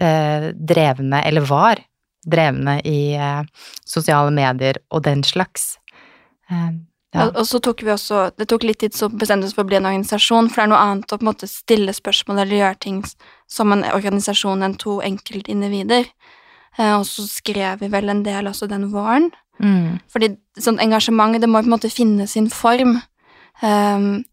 eh, 0.00 0.52
drevne, 0.52 1.20
eller 1.26 1.42
var 1.42 1.76
drevne 2.26 2.80
i 2.84 3.14
eh, 3.14 3.42
sosiale 3.86 4.34
medier 4.34 4.80
og 4.90 5.04
den 5.06 5.24
slags. 5.26 5.76
Eh, 6.50 6.70
ja. 7.14 7.28
Og, 7.30 7.44
så 7.48 7.60
tok 7.62 7.80
vi 7.86 7.92
også 7.94 8.18
Det 8.36 8.44
tok 8.50 8.66
litt 8.66 8.80
tid 8.82 8.94
så 8.94 9.06
bestemte 9.08 9.46
vi 9.46 9.48
oss 9.48 9.56
for 9.56 9.64
å 9.64 9.70
bli 9.70 9.78
en 9.78 9.88
organisasjon, 9.88 10.50
for 10.50 10.60
det 10.60 10.66
er 10.66 10.72
noe 10.74 10.82
annet 10.82 11.14
å 11.14 11.18
på 11.18 11.24
en 11.24 11.30
måte 11.30 11.48
stille 11.48 11.94
spørsmål 11.96 12.42
eller 12.42 12.60
gjøre 12.60 12.80
ting 12.82 12.98
som 13.50 13.72
en 13.72 13.86
organisasjon 13.88 14.66
enn 14.66 14.76
to 14.82 14.98
enkeltindivider. 15.06 16.10
Eh, 16.76 16.92
og 16.92 17.06
så 17.08 17.24
skrev 17.30 17.82
vi 17.82 17.90
vel 17.92 18.12
en 18.12 18.24
del 18.26 18.50
også 18.50 18.68
den 18.70 18.90
våren. 18.92 19.30
Mm. 19.62 19.98
Fordi 20.12 20.34
sånn 20.60 20.80
engasjement, 20.82 21.38
det 21.40 21.48
må 21.48 21.62
på 21.62 21.70
en 21.70 21.76
måte 21.78 21.92
finne 21.92 22.26
sin 22.28 22.50
form. 22.52 22.98
Ehm, 23.64 24.24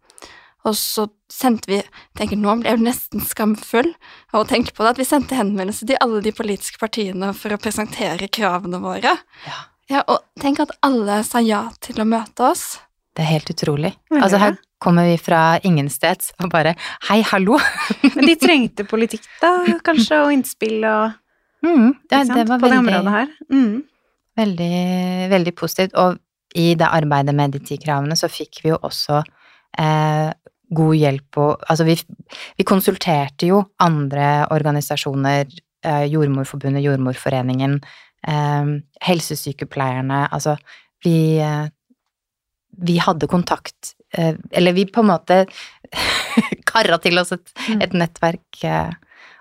og 0.68 0.76
så 0.76 1.08
sendte 1.34 1.70
vi 1.72 1.80
tenker 2.18 2.38
Nå 2.40 2.54
ble 2.62 2.70
jeg 2.76 2.84
nesten 2.86 3.24
skamfull 3.26 3.90
av 4.34 4.44
å 4.44 4.48
tenke 4.50 4.76
på 4.76 4.86
det, 4.86 4.94
at 4.94 5.02
vi 5.02 5.08
sendte 5.10 5.38
henvendelse 5.40 5.88
til 5.90 6.00
alle 6.04 6.22
de 6.26 6.34
politiske 6.36 6.80
partiene 6.82 7.32
for 7.38 7.56
å 7.56 7.62
presentere 7.62 8.30
kravene 8.32 8.82
våre. 8.84 9.16
Ja. 9.48 9.60
Ja, 9.92 10.04
og 10.08 10.22
tenk 10.40 10.62
at 10.64 10.72
alle 10.86 11.20
sa 11.28 11.42
ja 11.44 11.66
til 11.84 12.00
å 12.00 12.06
møte 12.08 12.46
oss. 12.54 12.78
Det 13.14 13.26
er 13.26 13.34
helt 13.34 13.50
utrolig. 13.52 13.92
Veldig 14.10 14.24
Altså, 14.26 14.40
her 14.42 14.56
kommer 14.84 15.06
vi 15.08 15.18
fra 15.22 15.42
ingensteds 15.68 16.32
og 16.40 16.50
bare 16.54 16.74
hei, 17.10 17.20
hallo. 17.34 17.60
Men 18.16 18.30
de 18.30 18.38
trengte 18.40 18.88
politikk, 18.88 19.28
da, 19.42 19.52
kanskje, 19.86 20.22
og 20.24 20.34
innspill 20.38 20.80
og 20.88 21.20
Mm, 21.64 21.94
det, 22.10 22.18
ikke 22.18 22.26
sant? 22.28 22.36
det 22.36 22.48
var 22.50 22.60
på 22.60 22.68
det 22.68 22.78
området 22.82 23.12
her. 23.14 23.28
Mm. 23.48 23.84
veldig, 24.36 25.30
veldig 25.32 25.54
positivt. 25.56 25.94
Og 25.96 26.18
i 26.60 26.74
det 26.76 26.90
arbeidet 26.92 27.36
med 27.36 27.54
de 27.56 27.62
ti 27.64 27.78
kravene 27.80 28.18
så 28.20 28.28
fikk 28.28 28.60
vi 28.66 28.74
jo 28.74 28.80
også 28.84 29.22
eh, 29.80 30.32
god 30.70 30.96
hjelp 30.96 31.38
og 31.38 31.64
Altså, 31.70 31.84
vi, 31.86 31.98
vi 32.58 32.64
konsulterte 32.64 33.48
jo 33.50 33.64
andre 33.80 34.48
organisasjoner, 34.52 35.46
eh, 35.86 36.06
Jordmorforbundet, 36.14 36.84
Jordmorforeningen, 36.86 37.80
eh, 38.28 38.74
helsesykepleierne, 39.02 40.28
altså 40.32 40.58
vi 41.04 41.38
eh, 41.40 41.68
vi 42.74 42.98
hadde 42.98 43.28
kontakt, 43.30 43.94
eh, 44.18 44.34
eller 44.52 44.74
vi 44.74 44.86
på 44.90 45.04
en 45.04 45.12
måte 45.12 45.44
karra 46.72 46.98
til 46.98 47.20
oss 47.22 47.32
et, 47.36 47.52
Mm. 47.70 47.82
et 47.82 47.94
nettverk 47.94 48.64
eh, 48.66 48.90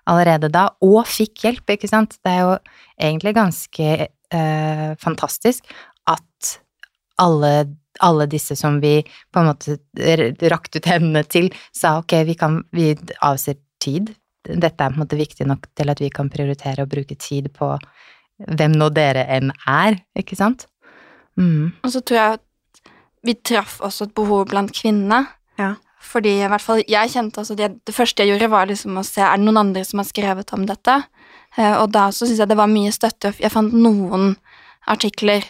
allerede 0.07 0.51
da, 0.53 0.69
og 0.83 1.07
fikk 1.07 1.45
hjelp, 1.47 1.71
ikke 1.71 1.89
sant. 1.89 2.19
Det 2.23 2.31
er 2.33 2.41
jo 2.45 2.53
egentlig 3.01 3.35
ganske 3.35 3.89
eh, 4.09 4.91
fantastisk 5.01 5.65
at 6.07 6.59
alle, 7.19 7.77
alle 8.01 8.27
disse 8.31 8.57
som 8.57 8.81
vi 8.81 9.01
på 9.05 9.43
en 9.43 9.51
måte 9.51 9.77
rakte 10.53 10.81
ut 10.81 10.89
hendene 10.89 11.25
til, 11.29 11.51
sa 11.77 11.99
ok, 12.01 12.17
vi 12.29 12.37
kan, 12.39 12.63
vi 12.73 12.93
avser 13.21 13.59
tid. 13.83 14.15
Dette 14.43 14.73
er 14.73 14.91
på 14.91 14.97
en 14.97 15.03
måte 15.05 15.19
viktig 15.19 15.47
nok 15.47 15.69
til 15.77 15.93
at 15.93 16.01
vi 16.03 16.11
kan 16.11 16.31
prioritere 16.33 16.87
å 16.87 16.91
bruke 16.91 17.19
tid 17.21 17.51
på 17.55 17.75
hvem 18.43 18.75
nå 18.75 18.89
dere 18.95 19.27
enn 19.31 19.53
er, 19.69 20.01
ikke 20.19 20.39
sant? 20.39 20.67
Mm. 21.39 21.73
Og 21.85 21.93
så 21.93 22.03
tror 22.03 22.19
jeg 22.19 22.39
at 22.39 22.83
vi 23.23 23.37
traff 23.39 23.79
også 23.85 24.09
et 24.09 24.15
behov 24.19 24.49
blant 24.51 24.73
kvinnene. 24.75 25.25
Ja. 25.61 25.75
Fordi 26.03 26.35
i 26.41 26.49
hvert 26.51 26.65
fall 26.65 26.83
jeg 26.91 27.13
kjente 27.13 27.43
også 27.43 27.55
det, 27.59 27.69
det 27.87 27.95
første 27.95 28.25
jeg 28.25 28.33
gjorde, 28.33 28.51
var 28.51 28.67
liksom 28.71 28.99
å 28.99 29.05
se 29.07 29.23
er 29.23 29.39
det 29.39 29.47
noen 29.47 29.61
andre 29.63 29.85
som 29.87 30.03
har 30.03 30.09
skrevet 30.09 30.51
om 30.57 30.67
dette. 30.67 30.99
Eh, 31.57 31.77
og 31.77 31.93
da 31.95 32.09
så 32.11 32.27
syns 32.27 32.43
jeg 32.43 32.51
det 32.51 32.59
var 32.59 32.71
mye 32.71 32.93
støtte. 32.95 33.35
Jeg 33.39 33.53
fant 33.55 33.75
noen 33.77 34.35
artikler, 34.91 35.47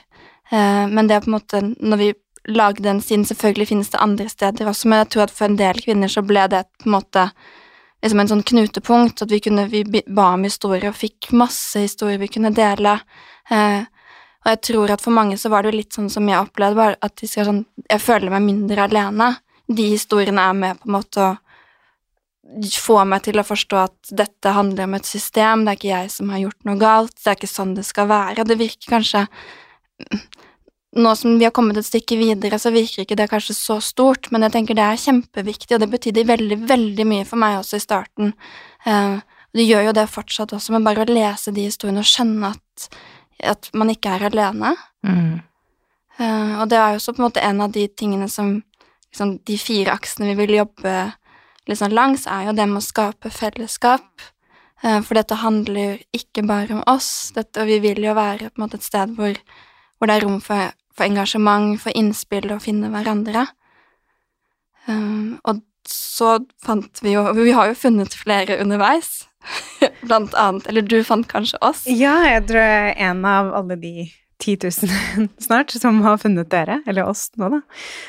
eh, 0.51 0.85
men 0.91 1.09
det 1.09 1.17
er 1.17 1.25
på 1.25 1.33
en 1.33 1.39
måte 1.39 1.63
Når 1.63 2.01
vi 2.03 2.13
lagde 2.49 2.83
den 2.83 3.01
siden, 3.01 3.25
selvfølgelig 3.25 3.69
finnes 3.69 3.91
det 3.93 4.01
andre 4.03 4.29
steder 4.29 4.69
også, 4.69 4.89
men 4.89 5.03
jeg 5.03 5.13
tror 5.15 5.27
at 5.27 5.35
for 5.35 5.47
en 5.47 5.59
del 5.59 5.79
kvinner 5.83 6.11
så 6.11 6.25
ble 6.27 6.47
det 6.51 6.65
på 6.83 6.89
en 6.89 6.97
måte 6.97 7.27
liksom 8.03 8.23
en 8.23 8.31
sånn 8.33 8.43
knutepunkt, 8.47 9.23
at 9.23 9.31
vi 9.31 9.41
kunne 9.41 9.69
Vi 9.71 9.85
ba 9.87 10.33
om 10.35 10.43
historier 10.43 10.89
og 10.91 10.99
fikk 10.99 11.31
masse 11.39 11.79
historier 11.79 12.19
vi 12.19 12.29
kunne 12.29 12.51
dele. 12.51 12.99
Eh, 13.51 13.85
og 14.43 14.51
jeg 14.51 14.61
tror 14.67 14.91
at 14.91 15.05
for 15.05 15.15
mange 15.15 15.39
så 15.39 15.53
var 15.53 15.63
det 15.63 15.77
litt 15.77 15.95
sånn 15.95 16.11
som 16.11 16.27
jeg 16.29 16.41
opplevde, 16.41 16.79
bare 16.79 16.99
at 17.01 17.15
de 17.21 17.31
skal 17.31 17.47
sånn 17.47 17.65
Jeg 17.89 18.03
føler 18.03 18.31
meg 18.31 18.43
mindre 18.43 18.89
alene. 18.89 19.37
De 19.69 19.87
historiene 19.95 20.43
er 20.43 20.53
med 20.53 20.81
på 20.81 20.91
en 20.91 20.97
måte 20.97 21.23
å 21.23 21.37
få 22.53 23.05
meg 23.09 23.23
til 23.23 23.39
å 23.39 23.47
forstå 23.47 23.77
at 23.79 24.11
dette 24.11 24.53
handler 24.53 24.85
om 24.85 24.95
et 24.99 25.07
system, 25.09 25.63
det 25.65 25.71
er 25.71 25.79
ikke 25.79 25.93
jeg 25.93 26.11
som 26.11 26.33
har 26.33 26.43
gjort 26.43 26.67
noe 26.69 26.81
galt, 26.81 27.15
det 27.17 27.31
er 27.31 27.39
ikke 27.39 27.49
sånn 27.49 27.77
det 27.79 27.85
skal 27.87 28.11
være. 28.11 28.43
Og 28.43 28.49
Det 28.51 28.59
virker 28.59 28.91
kanskje 28.99 29.27
Nå 30.93 31.15
som 31.17 31.39
vi 31.41 31.47
har 31.47 31.55
kommet 31.57 31.79
et 31.81 31.89
stykke 31.89 32.19
videre, 32.21 32.59
så 32.61 32.73
virker 32.73 33.07
ikke 33.07 33.17
det 33.17 33.31
kanskje 33.31 33.55
så 33.57 33.79
stort, 33.81 34.29
men 34.33 34.45
jeg 34.45 34.53
tenker 34.53 34.77
det 34.77 34.85
er 34.85 35.01
kjempeviktig, 35.01 35.73
og 35.73 35.81
det 35.81 35.89
betydde 35.95 36.27
veldig, 36.29 36.59
veldig 36.69 37.07
mye 37.09 37.29
for 37.29 37.41
meg 37.41 37.61
også 37.63 37.79
i 37.79 37.85
starten. 37.85 38.35
Eh, 38.85 39.23
det 39.57 39.65
gjør 39.65 39.89
jo 39.89 39.95
det 39.97 40.11
fortsatt 40.13 40.53
også, 40.53 40.75
men 40.75 40.85
bare 40.85 41.07
å 41.07 41.09
lese 41.09 41.53
de 41.53 41.65
historiene 41.69 42.05
og 42.05 42.09
skjønne 42.09 42.53
at, 42.53 42.87
at 43.55 43.71
man 43.77 43.93
ikke 43.93 44.13
er 44.19 44.27
alene. 44.29 44.75
Mm. 45.07 45.41
Eh, 46.19 46.53
og 46.61 46.69
det 46.69 46.77
er 46.77 46.93
jo 46.93 47.01
også 47.01 47.17
på 47.17 47.23
en 47.23 47.29
måte 47.31 47.45
en 47.45 47.65
av 47.65 47.73
de 47.73 47.87
tingene 47.89 48.29
som 48.29 48.59
liksom, 49.13 49.39
De 49.49 49.57
fire 49.61 49.93
aksene 49.97 50.29
vi 50.31 50.37
vil 50.43 50.59
jobbe 50.59 50.93
liksom 51.69 51.93
langs, 51.93 52.27
er 52.27 52.51
jo 52.51 52.57
det 52.57 52.69
med 52.69 52.83
å 52.83 52.85
skape 52.85 53.33
fellesskap. 53.33 54.29
Eh, 54.83 55.01
for 55.01 55.17
dette 55.17 55.41
handler 55.41 55.83
jo 55.83 56.21
ikke 56.21 56.45
bare 56.49 56.77
om 56.77 56.85
oss, 56.91 57.33
dette, 57.37 57.61
og 57.63 57.69
vi 57.71 57.81
vil 57.85 58.03
jo 58.05 58.17
være 58.19 58.51
på 58.51 58.61
en 58.61 58.65
måte 58.67 58.81
et 58.81 58.87
sted 58.87 59.13
hvor, 59.17 59.37
hvor 59.97 60.11
det 60.11 60.17
er 60.17 60.27
rom 60.27 60.41
for, 60.43 60.73
for 60.97 61.09
engasjement, 61.09 61.77
for 61.81 61.95
innspill 61.99 62.51
og 62.55 62.63
finne 62.65 62.91
hverandre. 62.93 63.47
Um, 64.87 65.39
og 65.49 65.63
så 65.87 66.41
fant 66.63 66.99
vi 67.05 67.13
jo 67.15 67.23
Vi 67.39 67.53
har 67.55 67.69
jo 67.71 67.77
funnet 67.79 68.15
flere 68.19 68.57
underveis, 68.63 69.29
blant 70.09 70.35
annet 70.35 70.67
Eller 70.71 70.83
du 70.83 70.97
fant 71.07 71.27
kanskje 71.31 71.61
oss? 71.63 71.85
Ja, 71.87 72.17
jeg 72.27 72.49
tror 72.49 72.63
jeg 72.63 72.89
er 72.89 72.99
en 73.11 73.23
av 73.27 73.53
alle 73.61 73.77
de 73.79 74.09
10 74.43 74.57
000 74.65 75.29
snart 75.47 75.71
som 75.71 76.01
har 76.03 76.19
funnet 76.19 76.51
dere, 76.51 76.81
eller 76.87 77.07
oss 77.07 77.29
nå, 77.39 77.47
da. 77.53 77.61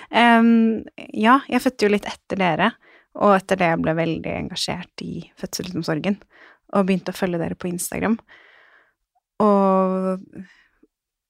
Um, 0.09 0.81
ja, 1.13 1.39
jeg 1.45 1.61
fødte 1.61 1.85
jo 1.85 1.91
litt 1.93 2.07
etter 2.09 2.41
dere, 2.41 2.71
og 3.21 3.35
etter 3.35 3.59
det 3.59 3.69
jeg 3.69 3.81
ble 3.83 3.93
veldig 3.99 4.33
engasjert 4.39 5.03
i 5.05 5.27
fødselsomsorgen, 5.37 6.17
og 6.73 6.87
begynte 6.87 7.13
å 7.13 7.17
følge 7.19 7.37
dere 7.37 7.59
på 7.59 7.69
Instagram. 7.69 8.17
Og 9.45 10.25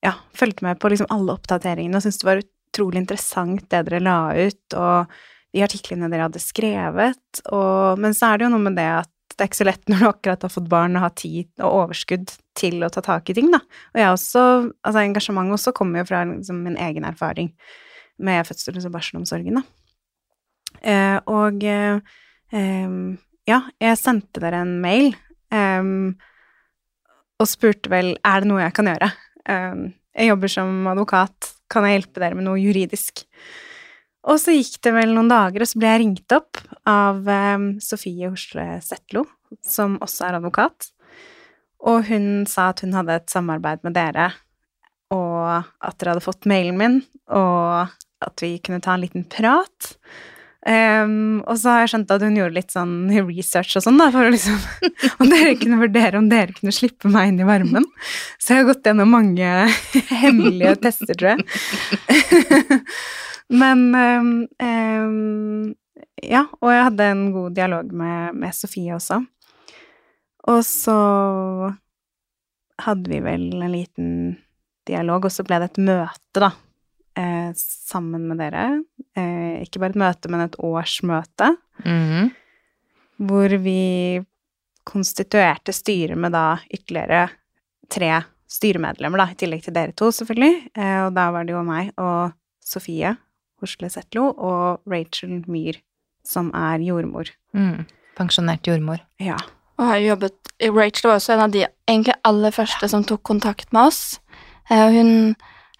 ja, 0.03 0.13
fulgte 0.36 0.65
med 0.67 0.79
på 0.81 0.91
liksom 0.91 1.10
alle 1.13 1.38
oppdateringene 1.38 2.00
og 2.00 2.03
syntes 2.03 2.22
det 2.22 2.29
var 2.29 2.43
utrolig 2.43 3.03
interessant 3.03 3.63
det 3.72 3.83
dere 3.88 4.03
la 4.03 4.17
ut, 4.36 4.75
og 4.75 5.13
de 5.53 5.63
artiklene 5.63 6.10
dere 6.12 6.27
hadde 6.27 6.41
skrevet, 6.41 7.43
og, 7.53 8.00
men 8.01 8.15
så 8.17 8.31
er 8.31 8.39
det 8.39 8.48
jo 8.48 8.53
noe 8.55 8.65
med 8.65 8.77
det 8.79 8.89
at 9.03 9.10
det 9.33 9.41
er 9.41 9.50
ikke 9.50 9.62
så 9.62 9.65
lett 9.65 9.89
når 9.89 10.01
du 10.01 10.07
akkurat 10.10 10.43
har 10.45 10.51
fått 10.53 10.69
barn 10.69 10.98
og 10.98 11.05
har 11.07 11.13
tid 11.17 11.48
og 11.63 11.77
overskudd 11.83 12.33
til 12.57 12.86
å 12.86 12.89
ta 12.93 13.01
tak 13.05 13.31
i 13.31 13.36
ting, 13.38 13.50
da. 13.53 13.63
Og 13.93 14.01
jeg 14.01 14.12
også, 14.13 14.43
altså 14.86 15.01
engasjementet 15.01 15.57
også 15.57 15.74
kommer 15.77 16.01
jo 16.01 16.10
fra 16.12 16.22
liksom, 16.29 16.60
min 16.67 16.77
egen 16.81 17.07
erfaring 17.10 17.50
med 18.22 18.45
fødsels- 18.45 18.86
og 18.86 18.93
barselomsorgen, 18.93 19.57
da. 19.57 19.63
Eh, 20.83 21.17
og 21.31 21.63
eh, 21.65 21.98
ja, 23.50 23.60
jeg 23.81 24.00
sendte 24.01 24.41
dere 24.43 24.62
en 24.65 24.77
mail 24.83 25.13
eh, 25.53 25.89
og 27.41 27.50
spurte 27.50 27.91
vel 27.93 28.13
er 28.22 28.43
det 28.43 28.50
noe 28.50 28.62
jeg 28.65 28.75
kan 28.77 28.89
gjøre. 28.91 29.10
Em, 29.50 29.92
jeg 30.16 30.30
jobber 30.32 30.52
som 30.52 30.88
advokat, 30.92 31.52
kan 31.72 31.88
jeg 31.88 32.00
hjelpe 32.00 32.22
dere 32.22 32.38
med 32.38 32.48
noe 32.48 32.62
juridisk? 32.62 33.26
Og 34.24 34.40
så 34.40 34.56
gikk 34.56 34.78
det 34.86 34.94
vel 34.96 35.12
noen 35.16 35.32
dager, 35.32 35.64
og 35.64 35.68
så 35.68 35.80
ble 35.82 35.90
jeg 35.90 36.02
ringt 36.04 36.36
opp 36.36 36.62
av 36.88 37.26
Sofie 37.84 38.30
Horsle 38.30 38.68
Zetlo, 38.86 39.26
som 39.68 39.98
også 40.04 40.30
er 40.30 40.38
advokat. 40.40 40.94
Og 41.84 42.06
hun 42.08 42.46
sa 42.48 42.70
at 42.72 42.86
hun 42.86 42.96
hadde 42.96 43.18
et 43.20 43.34
samarbeid 43.34 43.84
med 43.84 43.98
dere, 43.98 44.30
og 45.12 45.68
at 45.84 45.98
dere 46.00 46.14
hadde 46.14 46.24
fått 46.24 46.48
mailen 46.50 46.80
min, 46.80 47.02
og 47.36 47.92
at 48.24 48.44
vi 48.46 48.56
kunne 48.64 48.82
ta 48.84 48.96
en 48.96 49.04
liten 49.04 49.28
prat. 49.28 49.92
Em, 50.63 51.41
og 51.43 51.58
så 51.60 51.74
har 51.74 51.82
jeg 51.84 51.91
skjønt 51.91 52.12
at 52.15 52.24
hun 52.24 52.38
gjorde 52.39 52.55
litt 52.55 52.72
sånn 52.72 52.93
research 53.12 53.75
og 53.75 53.84
sånn, 53.84 53.98
da, 54.00 54.08
for 54.13 54.24
å 54.24 54.32
liksom 54.32 54.55
Om 55.20 55.27
dere 55.27 55.58
kunne 55.60 55.79
vurdere 55.82 56.20
om 56.22 56.29
dere 56.32 56.55
kunne 56.55 56.72
slippe 56.75 57.12
meg 57.12 57.34
inn 57.34 57.41
i 57.43 57.48
varmen. 57.48 57.88
Så 58.39 58.53
jeg 58.53 58.63
har 58.63 58.70
gått 58.72 58.88
gjennom 58.88 59.12
mange 59.12 59.50
hemmelige 60.24 60.77
tester, 60.86 61.17
tror 61.20 61.34
jeg. 61.34 62.79
Men 63.63 63.86
um, 63.91 64.34
um, 64.63 65.74
Ja, 66.24 66.46
og 66.62 66.72
jeg 66.72 66.88
hadde 66.88 67.12
en 67.12 67.25
god 67.36 67.58
dialog 67.60 67.91
med, 67.91 68.39
med 68.39 68.55
Sofie 68.55 68.96
også. 68.96 69.20
Og 70.48 70.62
så 70.67 70.98
hadde 72.84 73.12
vi 73.12 73.20
vel 73.24 73.50
en 73.60 73.72
liten 73.72 74.13
dialog, 74.88 75.27
og 75.27 75.32
så 75.32 75.43
ble 75.48 75.60
det 75.62 75.74
et 75.74 75.84
møte, 75.84 76.39
da, 76.39 76.51
eh, 77.15 77.51
sammen 77.58 78.27
med 78.27 78.38
dere. 78.41 78.84
Eh, 79.15 79.62
ikke 79.65 79.79
bare 79.79 79.93
et 79.93 80.01
møte, 80.01 80.29
men 80.29 80.41
et 80.41 80.58
årsmøte, 80.60 81.55
Mhm. 81.86 82.32
hvor 83.27 83.58
vi 83.63 84.24
konstituerte 84.86 85.74
styret 85.74 86.17
med 86.20 86.34
da 86.36 86.58
ytterligere 86.74 87.29
tre 87.89 88.24
styremedlemmer, 88.53 89.17
da, 89.17 89.25
i 89.32 89.36
tillegg 89.39 89.63
til 89.65 89.74
dere 89.74 89.93
to, 89.98 90.10
selvfølgelig. 90.13 90.70
Eh, 90.77 91.05
og 91.08 91.13
da 91.15 91.29
var 91.32 91.46
det 91.48 91.53
jo 91.55 91.63
meg 91.63 91.91
og 91.98 92.34
Sofie 92.63 93.15
Horsle 93.62 93.89
Zetlo 93.89 94.27
og 94.38 94.82
Rachel 94.89 95.41
Myhr, 95.48 95.77
som 96.25 96.51
er 96.53 96.79
jordmor. 96.84 97.29
Mm. 97.55 97.86
Pensjonert 98.17 98.63
jordmor. 98.67 99.00
Ja. 99.20 99.38
Og 99.79 99.88
har 99.89 99.98
jobbet 100.03 100.51
Rachel 100.70 101.10
var 101.10 101.17
også 101.17 101.34
en 101.34 101.39
av 101.48 101.51
de 101.51 101.63
egentlig 101.89 102.13
aller 102.24 102.51
første 102.51 102.88
som 102.91 103.03
tok 103.03 103.24
kontakt 103.24 103.72
med 103.74 103.88
oss. 103.88 104.20
Eh, 104.70 104.91
Hun 104.91 105.36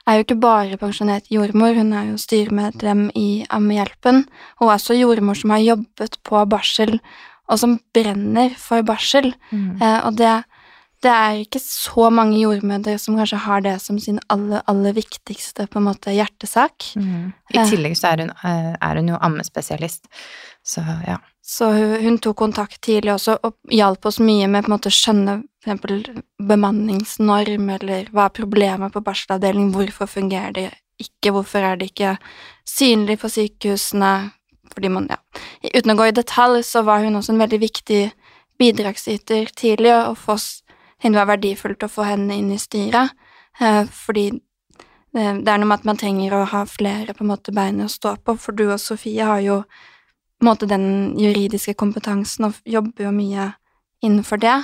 er 0.08 0.18
jo 0.18 0.26
ikke 0.26 0.40
bare 0.44 0.80
pensjonert 0.80 1.30
jordmor, 1.32 1.76
hun 1.78 1.94
er 1.96 2.10
jo 2.12 2.18
styremedlem 2.20 3.06
i 3.16 3.46
Ammehjelpen, 3.54 4.26
og 4.60 4.74
også 4.76 4.98
jordmor 4.98 5.38
som 5.40 5.54
har 5.56 5.64
jobbet 5.64 6.18
på 6.28 6.44
barsel, 6.50 6.98
og 7.48 7.60
som 7.60 7.78
brenner 7.96 8.56
for 8.60 8.84
barsel. 8.88 9.34
Mm. 9.52 9.80
Eh, 9.82 10.00
og 10.08 10.18
det, 10.20 10.34
det 11.04 11.12
er 11.12 11.42
ikke 11.44 11.60
så 11.60 12.08
mange 12.14 12.40
jordmødre 12.40 12.96
som 13.02 13.18
kanskje 13.20 13.42
har 13.44 13.64
det 13.66 13.76
som 13.84 14.00
sin 14.00 14.22
aller, 14.34 14.64
aller 14.72 14.96
viktigste 14.96 15.68
på 15.68 15.82
en 15.82 15.88
måte 15.90 16.14
hjertesak. 16.16 16.94
Mm. 16.96 17.34
I 17.54 17.66
tillegg 17.70 17.98
så 18.00 18.14
er 18.14 18.24
hun, 18.24 18.34
eh, 18.48 18.74
er 18.74 19.00
hun 19.00 19.12
jo 19.12 19.20
ammespesialist, 19.20 20.08
så 20.64 20.84
ja. 21.08 21.20
Så 21.44 21.74
hun, 21.76 21.98
hun 22.06 22.20
tok 22.24 22.38
kontakt 22.40 22.80
tidlig 22.88 23.12
også 23.18 23.36
og 23.44 23.58
hjalp 23.72 24.06
oss 24.08 24.22
mye 24.24 24.48
med 24.48 24.70
å 24.72 24.80
skjønne 24.88 25.42
eksempel 25.64 26.04
bemanningsnorm, 26.40 27.70
eller 27.78 28.08
hva 28.16 28.30
er 28.30 28.38
problemet 28.40 28.94
på 28.94 29.04
barselavdeling, 29.04 29.72
hvorfor 29.76 30.08
fungerer 30.08 30.56
det 30.56 30.66
ikke, 31.04 31.34
hvorfor 31.36 31.64
er 31.68 31.80
det 31.80 31.92
ikke 31.92 32.16
synlig 32.68 33.20
på 33.20 33.32
sykehusene, 33.32 34.32
fordi 34.74 34.92
man, 34.92 35.08
ja. 35.12 35.20
Uten 35.74 35.94
å 35.94 35.98
gå 36.00 36.10
i 36.10 36.16
detalj, 36.16 36.64
så 36.68 36.84
var 36.88 37.04
hun 37.04 37.20
også 37.20 37.36
en 37.36 37.44
veldig 37.44 37.60
viktig 37.60 38.04
bidragsyter 38.60 39.52
tidlig, 39.56 39.94
og 39.96 40.18
for 40.20 40.38
oss 40.38 40.63
det 41.12 41.20
var 41.20 41.32
verdifullt 41.34 41.84
å 41.84 41.92
få 41.92 42.06
henne 42.08 42.38
inn 42.40 42.52
i 42.54 42.60
styret, 42.62 43.12
eh, 43.60 43.84
fordi 43.92 44.30
det, 45.14 45.26
det 45.46 45.52
er 45.52 45.60
noe 45.60 45.70
med 45.70 45.82
at 45.82 45.90
man 45.90 46.00
trenger 46.00 46.34
å 46.38 46.46
ha 46.50 46.64
flere 46.70 47.14
på 47.14 47.26
en 47.26 47.34
måte 47.34 47.54
bein 47.54 47.84
å 47.84 47.90
stå 47.92 48.16
på, 48.24 48.38
for 48.40 48.56
du 48.56 48.66
og 48.70 48.80
Sofie 48.82 49.28
har 49.28 49.44
jo 49.44 49.60
på 49.64 50.46
en 50.46 50.50
måte 50.50 50.70
den 50.70 50.88
juridiske 51.20 51.76
kompetansen 51.80 52.50
og 52.50 52.58
jobber 52.66 53.06
jo 53.06 53.14
mye 53.16 53.52
innenfor 54.04 54.42
det. 54.42 54.58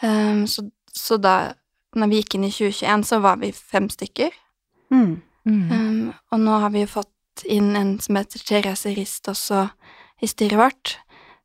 Um, 0.00 0.46
så, 0.50 0.64
så 0.90 1.18
da 1.20 1.52
når 1.96 2.10
vi 2.10 2.18
gikk 2.20 2.36
inn 2.36 2.48
i 2.48 2.50
2021, 2.50 3.04
så 3.06 3.20
var 3.22 3.38
vi 3.42 3.52
fem 3.54 3.86
stykker. 3.92 4.34
Mm. 4.90 5.12
Um, 5.46 6.00
og 6.32 6.42
nå 6.42 6.58
har 6.64 6.72
vi 6.74 6.82
jo 6.82 6.90
fått 6.96 7.46
inn 7.46 7.76
en 7.78 7.94
som 8.02 8.18
heter 8.18 8.42
Therese 8.48 8.96
Rist 8.96 9.28
også 9.30 9.68
i 10.24 10.28
styret 10.30 10.58
vårt. 10.58 10.96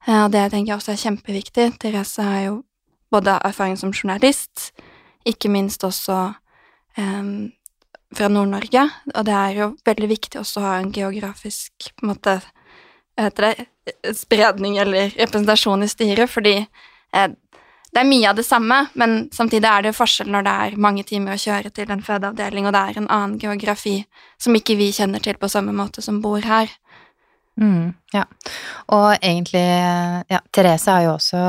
Og 0.07 0.31
det 0.33 0.47
tenker 0.49 0.71
jeg 0.71 0.79
også 0.79 0.95
er 0.95 1.03
kjempeviktig. 1.03 1.67
Therese 1.83 2.25
har 2.25 2.43
jo 2.47 2.55
både 3.11 3.39
erfaring 3.43 3.77
som 3.77 3.93
journalist, 3.93 4.71
ikke 5.27 5.51
minst 5.51 5.83
også 5.83 6.17
um, 6.97 7.51
fra 8.15 8.27
Nord-Norge, 8.31 8.87
og 9.15 9.27
det 9.27 9.35
er 9.35 9.59
jo 9.59 9.69
veldig 9.87 10.09
viktig 10.11 10.41
også 10.41 10.61
å 10.61 10.65
ha 10.65 10.79
en 10.79 10.91
geografisk 10.95 11.91
på 11.95 12.05
en 12.05 12.11
måte, 12.13 12.39
heter 13.19 13.47
det, 13.47 13.67
spredning 14.17 14.77
eller 14.81 15.13
representasjon 15.15 15.85
i 15.85 15.89
styret, 15.89 16.29
fordi 16.29 16.57
eh, 16.59 17.31
det 17.91 17.99
er 17.99 18.07
mye 18.07 18.29
av 18.29 18.37
det 18.39 18.45
samme, 18.47 18.77
men 18.95 19.25
samtidig 19.35 19.67
er 19.67 19.83
det 19.83 19.95
forskjell 19.97 20.29
når 20.31 20.45
det 20.47 20.53
er 20.65 20.77
mange 20.79 21.03
timer 21.07 21.35
å 21.35 21.41
kjøre 21.41 21.73
til 21.75 21.91
en 21.91 22.03
fødeavdeling, 22.05 22.67
og 22.67 22.75
det 22.75 22.83
er 22.83 22.99
en 23.01 23.09
annen 23.11 23.39
geografi 23.41 23.97
som 24.39 24.55
ikke 24.55 24.77
vi 24.79 24.91
kjenner 24.95 25.23
til 25.23 25.39
på 25.39 25.49
samme 25.51 25.75
måte 25.75 26.03
som 26.03 26.21
bor 26.23 26.39
her. 26.45 26.71
Mm, 27.61 27.91
ja. 28.13 28.23
Og 28.95 29.11
egentlig, 29.21 29.61
ja, 30.31 30.39
Therese 30.53 30.95
har 30.95 31.03
jo 31.05 31.11
også, 31.13 31.41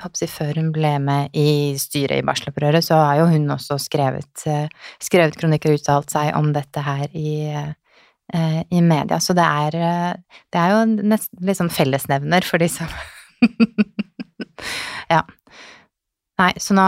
jeg, 0.00 0.30
før 0.32 0.56
hun 0.56 0.70
ble 0.72 0.94
med 1.04 1.36
i 1.36 1.76
styret 1.80 2.22
i 2.22 2.24
Barselopprøret, 2.24 2.86
så 2.86 2.96
har 3.02 3.20
jo 3.20 3.28
hun 3.34 3.44
også 3.52 3.76
skrevet, 3.82 4.46
skrevet 5.02 5.36
kronikker 5.36 5.74
og 5.74 5.82
uttalt 5.82 6.16
seg 6.16 6.32
om 6.38 6.48
dette 6.56 6.84
her 6.86 7.04
i, 7.12 7.34
eh, 7.52 8.62
i 8.72 8.80
media. 8.80 9.20
Så 9.20 9.36
det 9.36 9.44
er, 9.44 10.16
det 10.48 10.62
er 10.62 10.72
jo 10.72 10.80
nesten 11.12 11.44
litt 11.44 11.60
sånn 11.60 11.72
fellesnevner 11.74 12.46
for 12.48 12.62
de 12.62 12.70
som 12.72 12.88
Ja. 15.12 15.22
Nei, 16.40 16.52
så 16.56 16.72
nå 16.76 16.84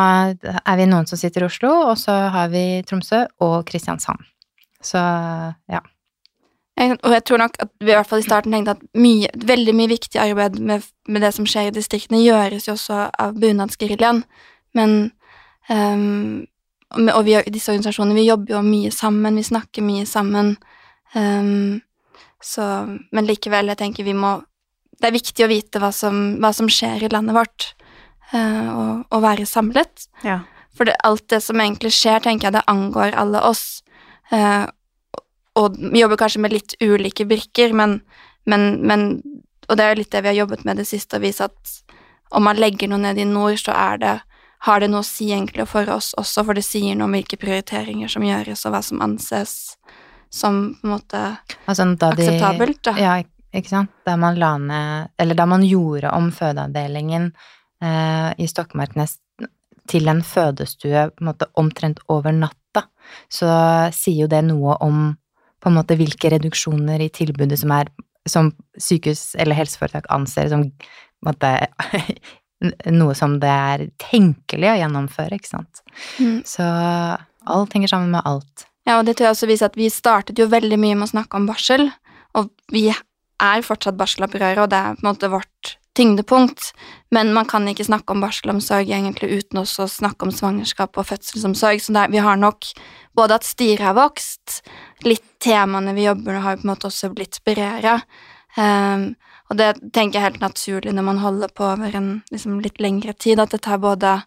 er 0.48 0.76
vi 0.80 0.88
noen 0.88 1.08
som 1.08 1.20
sitter 1.20 1.44
i 1.44 1.50
Oslo, 1.50 1.72
og 1.90 1.98
så 2.00 2.14
har 2.32 2.48
vi 2.52 2.80
Tromsø 2.88 3.26
og 3.44 3.66
Kristiansand. 3.68 4.24
Så 4.82 5.00
ja. 5.68 5.82
Og 6.80 7.12
jeg 7.12 7.24
tror 7.28 7.42
nok 7.42 7.58
at 7.60 7.70
vi 7.80 7.92
i 7.92 7.94
hvert 7.94 8.08
fall 8.08 8.22
i 8.22 8.24
starten 8.24 8.54
tenkte 8.54 8.74
at 8.78 8.84
mye, 8.98 9.28
veldig 9.36 9.74
mye 9.76 9.90
viktig 9.92 10.20
arbeid 10.20 10.56
med, 10.58 10.86
med, 11.06 11.22
det 11.22 11.34
som 11.36 11.46
skjer 11.46 11.68
i 11.68 11.74
distriktene, 11.74 12.22
gjøres 12.24 12.66
jo 12.66 12.74
også 12.74 13.04
av 13.12 13.36
bunadsgeriljaen. 13.38 14.22
Men 14.76 15.12
um, 15.68 16.46
Og 16.92 17.24
vi, 17.24 17.36
disse 17.52 17.72
organisasjonene, 17.72 18.16
vi 18.16 18.26
jobber 18.26 18.56
jo 18.56 18.62
mye 18.64 18.90
sammen, 18.92 19.36
vi 19.36 19.44
snakker 19.46 19.84
mye 19.84 20.06
sammen. 20.08 20.56
Um, 21.14 21.82
så 22.42 22.64
Men 23.12 23.28
likevel, 23.28 23.68
jeg 23.68 23.78
tenker 23.78 24.04
vi 24.04 24.16
må 24.16 24.40
Det 24.98 25.10
er 25.10 25.14
viktig 25.14 25.44
å 25.44 25.50
vite 25.50 25.78
hva 25.78 25.92
som, 25.92 26.38
hva 26.40 26.52
som 26.56 26.68
skjer 26.72 27.04
i 27.04 27.10
landet 27.12 27.36
vårt, 27.36 27.72
uh, 28.32 28.68
og, 28.72 28.92
og, 29.10 29.22
være 29.22 29.46
samlet. 29.46 30.08
Ja. 30.24 30.40
For 30.72 30.88
det, 30.88 30.96
alt 31.04 31.28
det 31.28 31.42
som 31.44 31.60
egentlig 31.60 31.92
skjer, 31.92 32.22
tenker 32.22 32.48
jeg 32.48 32.56
det 32.56 32.68
angår 32.70 33.16
alle 33.18 33.42
oss. 33.44 33.82
Uh, 34.32 34.70
og 35.62 35.78
vi 35.78 36.02
jobber 36.02 36.20
kanskje 36.20 36.42
med 36.44 36.54
litt 36.54 36.76
ulike 36.82 37.26
brikker, 37.28 37.74
men, 37.76 38.00
men, 38.44 38.82
men, 38.86 39.08
Og 39.70 39.78
det 39.78 39.84
er 39.84 39.96
litt 39.96 40.10
det 40.12 40.22
vi 40.24 40.32
har 40.32 40.40
jobbet 40.42 40.64
med 40.68 40.76
det 40.76 40.88
siste, 40.88 41.16
å 41.16 41.22
vise 41.22 41.46
at 41.46 41.74
om 42.32 42.44
man 42.44 42.58
legger 42.58 42.88
noe 42.90 43.00
ned 43.00 43.18
i 43.20 43.24
nord, 43.28 43.58
så 43.60 43.72
er 43.76 44.00
det 44.02 44.14
har 44.66 44.80
det 44.80 44.88
noe 44.92 45.02
å 45.02 45.06
si 45.06 45.32
egentlig 45.32 45.66
for 45.66 45.88
oss 45.90 46.12
også, 46.18 46.44
for 46.46 46.54
det 46.54 46.62
sier 46.62 46.94
noe 46.94 47.08
om 47.08 47.16
hvilke 47.16 47.38
prioriteringer 47.40 48.10
som 48.10 48.24
gjøres, 48.26 48.62
og 48.66 48.74
hva 48.74 48.82
som 48.86 49.02
anses 49.02 49.54
som 50.32 50.60
på 50.80 50.86
en 50.86 50.92
måte 50.94 51.22
altså, 51.66 51.84
da 51.98 52.12
de, 52.16 52.24
akseptabelt. 52.24 52.80
Da. 52.86 52.94
Ja, 53.00 53.16
ikke 53.52 53.72
sant. 53.72 53.90
Da 54.06 54.14
man 54.16 54.38
la 54.40 54.54
ned 54.58 55.10
Eller 55.20 55.36
da 55.36 55.44
man 55.50 55.64
gjorde 55.66 56.12
om 56.16 56.30
fødeavdelingen 56.32 57.26
eh, 57.84 58.30
i 58.38 58.48
Stokmarknes 58.48 59.18
til 59.90 60.08
en 60.08 60.22
fødestue 60.24 61.08
på 61.10 61.24
en 61.24 61.28
måte 61.32 61.48
omtrent 61.58 62.00
over 62.12 62.32
natta, 62.32 62.86
så 63.28 63.50
sier 63.92 64.24
jo 64.24 64.30
det 64.30 64.44
noe 64.46 64.78
om 64.80 65.10
på 65.62 65.70
en 65.70 65.78
måte 65.78 65.96
hvilke 65.98 66.32
reduksjoner 66.34 67.02
i 67.04 67.12
tilbudet 67.14 67.60
som 67.60 67.72
er 67.76 67.90
som 68.28 68.52
sykehus 68.78 69.32
eller 69.40 69.58
helseforetak 69.58 70.06
anser 70.14 70.50
som 70.52 70.66
måte, 71.26 71.50
noe 73.00 73.14
som 73.18 73.38
det 73.42 73.50
er 73.50 73.86
tenkelig 74.02 74.70
å 74.70 74.76
gjennomføre, 74.78 75.38
ikke 75.38 75.50
sant. 75.50 75.82
Mm. 76.22 76.42
Så 76.46 76.62
alt 76.62 77.74
henger 77.74 77.90
sammen 77.90 78.14
med 78.14 78.26
alt. 78.28 78.66
Ja, 78.86 78.98
og 78.98 79.06
det 79.06 79.16
tror 79.18 79.28
jeg 79.28 79.36
også 79.36 79.50
viser 79.50 79.70
at 79.70 79.78
vi 79.78 79.90
startet 79.92 80.38
jo 80.38 80.50
veldig 80.50 80.78
mye 80.82 80.98
med 80.98 81.08
å 81.08 81.12
snakke 81.14 81.38
om 81.38 81.46
barsel, 81.50 81.88
og 82.38 82.50
vi 82.72 82.88
er 82.92 83.66
fortsatt 83.66 83.98
barselopprøret, 83.98 84.62
og 84.62 84.70
det 84.70 84.78
er 84.78 84.98
på 84.98 85.04
en 85.04 85.10
måte 85.10 85.30
vårt 85.32 85.76
tyngdepunkt, 85.96 86.72
men 87.10 87.32
man 87.36 87.46
kan 87.48 87.66
ikke 87.68 87.84
snakke 87.84 88.14
om 88.14 88.22
barselomsorg 88.24 88.88
egentlig 88.88 89.42
uten 89.42 89.60
også 89.60 89.84
å 89.84 89.92
snakke 89.92 90.26
om 90.26 90.32
svangerskap 90.32 90.96
og 90.96 91.08
fødselsomsorg, 91.10 91.82
så 91.84 91.96
der, 91.96 92.12
vi 92.12 92.22
har 92.24 92.38
nok 92.40 92.70
både 93.16 93.36
at 93.36 93.46
styret 93.46 93.84
har 93.84 93.98
vokst, 93.98 94.62
litt 95.04 95.26
temaene 95.42 95.92
vi 95.96 96.06
jobber 96.06 96.38
med 96.38 96.46
har 96.46 96.56
på 96.60 96.66
en 96.66 96.72
måte 96.72 96.88
også 96.88 97.12
blitt 97.12 97.42
bredere, 97.44 97.98
um, 98.56 99.10
og 99.52 99.58
det 99.60 99.68
tenker 99.92 100.16
jeg 100.16 100.22
er 100.22 100.28
helt 100.30 100.44
naturlig 100.46 100.94
når 100.96 101.04
man 101.04 101.20
holder 101.20 101.52
på 101.52 101.66
over 101.74 101.96
en 101.98 102.10
liksom, 102.32 102.56
litt 102.64 102.80
lengre 102.80 103.12
tid, 103.12 103.42
at 103.42 103.52
det 103.52 103.60
tar 103.66 103.82
både 103.82 104.22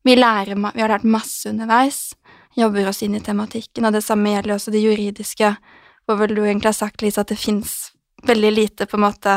Vi 0.00 0.14
lærer, 0.16 0.56
vi 0.56 0.80
har 0.80 0.88
lært 0.88 1.04
masse 1.04 1.44
underveis, 1.50 2.14
jobber 2.56 2.86
oss 2.88 3.02
inn 3.04 3.18
i 3.18 3.20
tematikken, 3.20 3.84
og 3.84 3.92
det 3.92 4.00
samme 4.00 4.30
gjelder 4.32 4.54
også 4.54 4.72
det 4.72 4.80
juridiske, 4.80 5.50
hvor 6.06 6.16
vel 6.16 6.32
du 6.32 6.40
egentlig 6.40 6.70
har 6.70 6.78
sagt, 6.78 7.02
Lise, 7.02 7.20
at 7.20 7.28
det 7.28 7.36
fins 7.36 7.92
veldig 8.24 8.52
lite 8.54 8.86
på 8.88 8.96
en 8.96 9.04
måte 9.04 9.34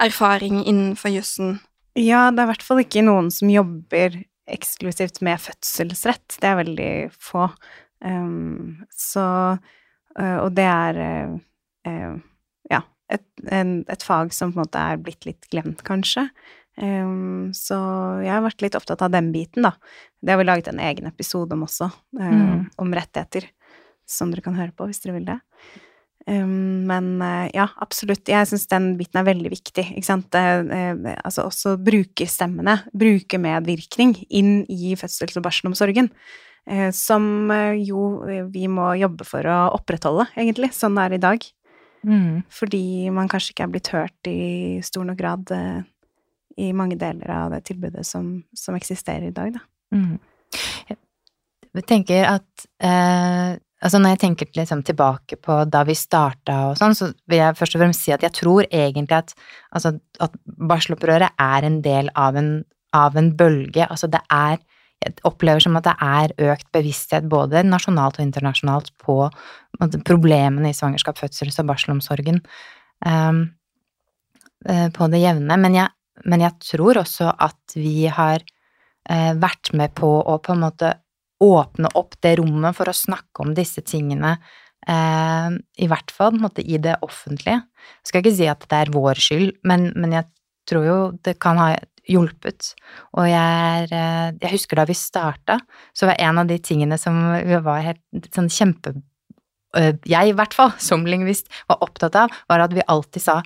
erfaring 0.00 0.62
innenfor 0.64 1.12
jussen? 1.12 1.58
Ja, 1.98 2.28
det 2.30 2.42
er 2.42 2.46
i 2.46 2.52
hvert 2.52 2.66
fall 2.66 2.82
ikke 2.82 3.04
noen 3.06 3.30
som 3.34 3.50
jobber 3.50 4.20
eksklusivt 4.48 5.20
med 5.24 5.40
fødselsrett. 5.42 6.38
Det 6.40 6.48
er 6.48 6.60
veldig 6.60 6.92
få. 7.14 7.48
Um, 8.04 8.84
så 8.94 9.24
uh, 9.58 10.38
Og 10.44 10.52
det 10.54 10.66
er 10.68 11.00
uh, 11.02 12.14
ja, 12.70 12.82
et, 13.10 13.26
en, 13.50 13.80
et, 13.90 14.06
fag 14.06 14.30
som 14.36 14.52
på 14.52 14.60
en 14.60 14.66
måte 14.68 14.84
er 14.92 15.02
blitt 15.02 15.26
litt 15.26 15.50
glemt, 15.50 15.82
kanskje. 15.86 16.28
Um, 16.78 17.50
så 17.56 17.76
jeg 18.22 18.30
har 18.30 18.44
vært 18.44 18.62
litt 18.62 18.78
opptatt 18.78 19.02
av 19.02 19.12
den 19.14 19.32
biten, 19.34 19.66
da. 19.66 19.74
Det 20.22 20.34
har 20.34 20.40
vi 20.40 20.46
laget 20.46 20.70
en 20.70 20.82
egen 20.82 21.10
episode 21.10 21.54
om 21.54 21.66
også, 21.66 21.90
mm. 22.18 22.70
om 22.82 22.94
rettigheter, 22.94 23.48
som 24.06 24.30
dere 24.30 24.42
kan 24.42 24.56
høre 24.58 24.74
på 24.74 24.86
hvis 24.86 25.02
dere 25.02 25.18
vil 25.18 25.28
det. 25.28 25.38
Um, 26.28 26.84
men 26.84 27.14
uh, 27.22 27.46
ja, 27.54 27.68
absolutt. 27.80 28.28
Jeg 28.28 28.48
syns 28.50 28.66
den 28.68 28.90
biten 28.98 29.20
er 29.20 29.26
veldig 29.30 29.52
viktig. 29.52 29.84
Ikke 29.96 30.08
sant. 30.08 30.34
Uh, 30.36 31.14
altså 31.24 31.46
også 31.48 31.76
brukerstemmene, 31.80 32.74
brukermedvirkning 32.92 34.12
inn 34.28 34.52
i 34.68 34.92
fødsels- 34.98 35.38
og 35.40 35.46
barselomsorgen. 35.46 36.10
Uh, 36.68 36.90
som 36.92 37.48
jo 37.80 38.02
vi 38.52 38.66
må 38.68 38.90
jobbe 39.00 39.24
for 39.24 39.46
å 39.48 39.60
opprettholde, 39.78 40.28
egentlig, 40.36 40.74
sånn 40.76 40.98
det 40.98 41.06
er 41.06 41.16
i 41.16 41.22
dag. 41.22 41.46
Mm. 42.08 42.42
Fordi 42.54 42.84
man 43.14 43.30
kanskje 43.30 43.54
ikke 43.54 43.64
er 43.64 43.72
blitt 43.72 43.92
hørt 43.94 44.28
i 44.30 44.42
stor 44.86 45.08
nok 45.08 45.18
grad 45.18 45.54
i 46.58 46.68
mange 46.76 46.98
deler 47.00 47.30
av 47.32 47.54
det 47.54 47.64
tilbudet 47.70 48.04
som, 48.06 48.36
som 48.54 48.76
eksisterer 48.78 49.30
i 49.30 49.34
dag, 49.34 49.56
da. 49.56 49.64
Mm. 49.96 50.18
Jeg 51.78 51.86
tenker 51.88 52.28
at 52.28 52.68
Altså 53.78 54.00
når 54.00 54.16
jeg 54.16 54.20
tenker 54.24 54.48
liksom 54.58 54.80
tilbake 54.86 55.36
på 55.42 55.60
da 55.70 55.84
vi 55.86 55.94
starta 55.94 56.56
og 56.70 56.78
sånn, 56.80 56.96
så 56.98 57.12
vil 57.30 57.38
jeg 57.38 57.58
først 57.58 57.76
og 57.76 57.82
fremst 57.84 58.02
si 58.02 58.14
at 58.14 58.24
jeg 58.26 58.34
tror 58.34 58.66
egentlig 58.66 59.20
at, 59.20 59.34
altså, 59.70 59.94
at 60.24 60.34
barselopprøret 60.44 61.38
er 61.38 61.66
en 61.68 61.78
del 61.84 62.10
av 62.18 62.38
en, 62.40 62.50
av 62.96 63.18
en 63.18 63.30
bølge. 63.38 63.86
Altså 63.86 64.10
det 64.10 64.24
er 64.34 64.58
Jeg 64.98 65.14
opplever 65.22 65.62
som 65.62 65.76
at 65.78 65.84
det 65.86 65.92
er 66.02 66.32
økt 66.50 66.66
bevissthet 66.74 67.28
både 67.30 67.60
nasjonalt 67.62 68.16
og 68.18 68.24
internasjonalt 68.24 68.88
på 68.98 69.28
problemene 70.02 70.72
i 70.72 70.74
svangerskap, 70.74 71.20
fødsels- 71.20 71.60
og 71.62 71.68
barselomsorgen 71.68 72.40
um, 73.06 73.44
på 74.66 75.08
det 75.12 75.20
jevne. 75.22 75.54
Men 75.54 75.76
jeg, 75.78 75.94
men 76.26 76.42
jeg, 76.42 76.50
tror 76.72 76.98
også 76.98 77.30
at 77.30 77.78
vi 77.78 78.08
har 78.10 78.42
uh, 78.42 79.38
vært 79.38 79.70
med 79.78 79.94
på 79.94 80.10
å 80.18 80.34
på 80.42 80.56
en 80.56 80.66
måte 80.66 80.96
åpne 81.44 81.90
opp 81.98 82.16
det 82.24 82.36
rommet 82.40 82.76
for 82.76 82.90
å 82.90 82.96
snakke 82.96 83.44
om 83.44 83.52
disse 83.56 83.82
tingene, 83.86 84.36
eh, 84.88 85.50
i 85.78 85.90
hvert 85.90 86.10
fall 86.14 86.38
måte, 86.40 86.64
i 86.64 86.80
det 86.82 86.96
offentlige. 87.06 87.62
Jeg 88.02 88.10
skal 88.10 88.24
ikke 88.24 88.36
si 88.40 88.48
at 88.50 88.66
det 88.66 88.80
er 88.80 88.94
vår 88.94 89.22
skyld, 89.22 89.52
men, 89.68 89.92
men 89.96 90.16
jeg 90.18 90.28
tror 90.68 90.88
jo 90.88 90.98
det 91.24 91.38
kan 91.42 91.60
ha 91.60 91.72
hjulpet. 92.08 92.72
Og 93.16 93.28
jeg, 93.28 93.36
er, 93.84 93.92
eh, 93.92 94.30
jeg 94.40 94.54
husker 94.56 94.80
da 94.80 94.86
vi 94.88 94.96
starta, 94.98 95.58
så 95.96 96.08
var 96.08 96.18
en 96.22 96.42
av 96.42 96.50
de 96.50 96.58
tingene 96.62 96.98
som 97.00 97.20
var 97.64 97.84
helt 97.84 98.32
sånn 98.34 98.50
kjempe 98.52 98.96
eh, 99.76 99.94
Jeg 100.08 100.32
i 100.32 100.36
hvert 100.36 100.56
fall, 100.56 100.74
som 100.88 101.06
lingvist, 101.06 101.50
var 101.70 101.84
opptatt 101.84 102.18
av, 102.18 102.34
var 102.50 102.66
at 102.66 102.74
vi 102.76 102.86
alltid 102.86 103.24
sa 103.24 103.40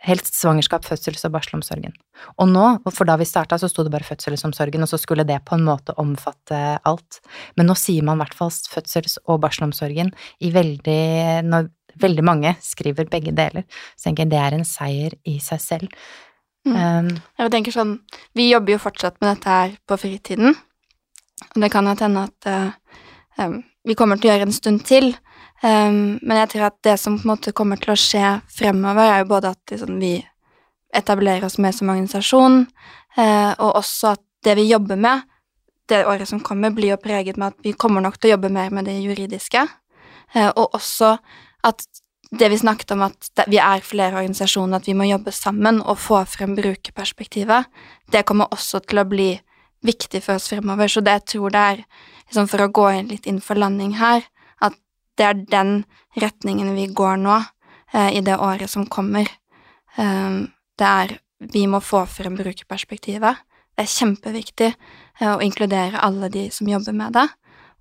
helst 0.00 0.36
svangerskap, 0.38 0.86
fødsels- 0.88 1.26
og 1.28 1.34
barselomsorgen. 1.34 1.92
Og 2.40 2.48
nå, 2.48 2.66
for 2.88 3.08
da 3.08 3.18
vi 3.20 3.28
starta, 3.28 3.58
så 3.60 3.68
sto 3.68 3.84
det 3.84 3.92
bare 3.92 4.06
fødselsomsorgen, 4.06 4.84
og 4.84 4.88
så 4.88 4.98
skulle 5.00 5.26
det 5.28 5.42
på 5.44 5.58
en 5.58 5.66
måte 5.66 5.94
omfatte 6.00 6.78
alt. 6.88 7.20
Men 7.56 7.68
nå 7.68 7.76
sier 7.76 8.06
man 8.06 8.16
i 8.16 8.24
hvert 8.24 8.38
fall 8.38 8.50
fødsels- 8.50 9.18
og 9.26 9.42
barselomsorgen 9.44 10.14
i 10.40 10.52
veldig 10.54 11.44
Når 11.44 11.68
veldig 12.00 12.24
mange 12.24 12.54
skriver 12.62 13.08
begge 13.10 13.32
deler, 13.34 13.64
så 13.96 14.08
tenker 14.08 14.24
jeg 14.24 14.32
det 14.32 14.40
er 14.40 14.56
en 14.56 14.64
seier 14.64 15.16
i 15.26 15.38
seg 15.42 15.60
selv. 15.60 16.00
Mm. 16.68 16.76
Um, 16.76 17.08
Jeg 17.40 17.50
tenker 17.50 17.72
sånn, 17.72 18.00
Vi 18.36 18.50
jobber 18.50 18.76
jo 18.76 18.78
fortsatt 18.78 19.16
med 19.20 19.34
dette 19.34 19.48
her 19.48 19.76
på 19.88 19.96
fritiden. 19.98 20.54
Og 21.54 21.62
det 21.62 21.70
kan 21.72 21.86
hende 21.88 22.26
at 22.28 22.46
eh, 22.46 22.72
em, 23.38 23.60
vi 23.86 23.96
kommer 23.98 24.18
til 24.20 24.30
å 24.30 24.34
gjøre 24.34 24.48
en 24.48 24.56
stund 24.56 24.84
til. 24.88 25.12
Um, 25.62 26.18
men 26.24 26.38
jeg 26.40 26.54
tror 26.54 26.70
at 26.70 26.78
det 26.86 26.96
som 27.00 27.18
på 27.18 27.26
en 27.26 27.32
måte 27.34 27.52
kommer 27.56 27.80
til 27.80 27.92
å 27.92 27.98
skje 28.00 28.38
fremover, 28.52 29.04
er 29.04 29.22
jo 29.22 29.30
både 29.34 29.52
at 29.52 29.74
liksom, 29.74 29.98
vi 30.00 30.14
etablerer 30.96 31.44
oss 31.46 31.58
mer 31.60 31.74
som 31.76 31.92
organisasjon, 31.92 32.62
uh, 33.18 33.52
og 33.52 33.74
også 33.82 34.14
at 34.14 34.24
det 34.44 34.56
vi 34.56 34.70
jobber 34.70 34.96
med 34.96 35.26
det 35.90 36.04
året 36.08 36.28
som 36.30 36.40
kommer, 36.40 36.72
blir 36.72 36.94
jo 36.94 37.00
preget 37.02 37.36
med 37.36 37.52
at 37.52 37.66
vi 37.66 37.74
kommer 37.76 38.00
nok 38.00 38.16
til 38.16 38.30
å 38.30 38.34
jobbe 38.36 38.52
mer 38.54 38.72
med 38.72 38.88
det 38.88 38.96
juridiske. 39.02 39.66
uh, 40.36 40.50
og 40.56 40.74
også 40.78 41.16
at 41.66 41.84
det 42.30 42.48
vi 42.48 42.58
snakket 42.58 42.94
om, 42.94 43.02
at 43.02 43.46
vi 43.50 43.58
er 43.58 43.82
flere 43.82 44.14
organisasjoner, 44.14 44.78
at 44.78 44.86
vi 44.86 44.94
må 44.94 45.08
jobbe 45.08 45.32
sammen 45.34 45.80
og 45.82 45.98
få 45.98 46.22
frem 46.30 46.54
brukerperspektivet, 46.56 47.66
det 48.12 48.24
kommer 48.24 48.52
også 48.54 48.80
til 48.86 49.02
å 49.02 49.08
bli 49.08 49.32
viktig 49.82 50.22
for 50.22 50.38
oss 50.38 50.48
fremover. 50.52 50.88
Så 50.88 51.02
det 51.02 51.16
jeg 51.18 51.26
tror 51.34 51.54
det 51.54 51.64
er, 51.72 51.82
liksom 52.30 52.48
for 52.48 52.62
å 52.62 52.70
gå 52.70 52.86
litt 53.10 53.26
inn 53.26 53.40
for 53.42 53.58
landing 53.58 53.96
her, 53.98 54.22
at 54.62 54.76
det 55.18 55.26
er 55.26 55.40
den 55.50 55.72
retningen 56.18 56.74
vi 56.76 56.86
går 56.86 57.18
nå, 57.18 57.40
eh, 57.92 58.16
i 58.16 58.22
det 58.22 58.38
året 58.38 58.70
som 58.70 58.86
kommer. 58.86 59.26
Eh, 59.98 60.46
det 60.78 60.86
er 60.86 61.18
vi 61.40 61.66
må 61.66 61.80
få 61.80 62.04
frem 62.06 62.36
brukerperspektivet. 62.36 63.36
Det 63.74 63.84
er 63.84 63.90
kjempeviktig 63.90 64.70
eh, 64.70 65.32
å 65.32 65.40
inkludere 65.42 66.00
alle 66.00 66.28
de 66.28 66.50
som 66.50 66.68
jobber 66.68 66.92
med 66.92 67.16
det. 67.16 67.26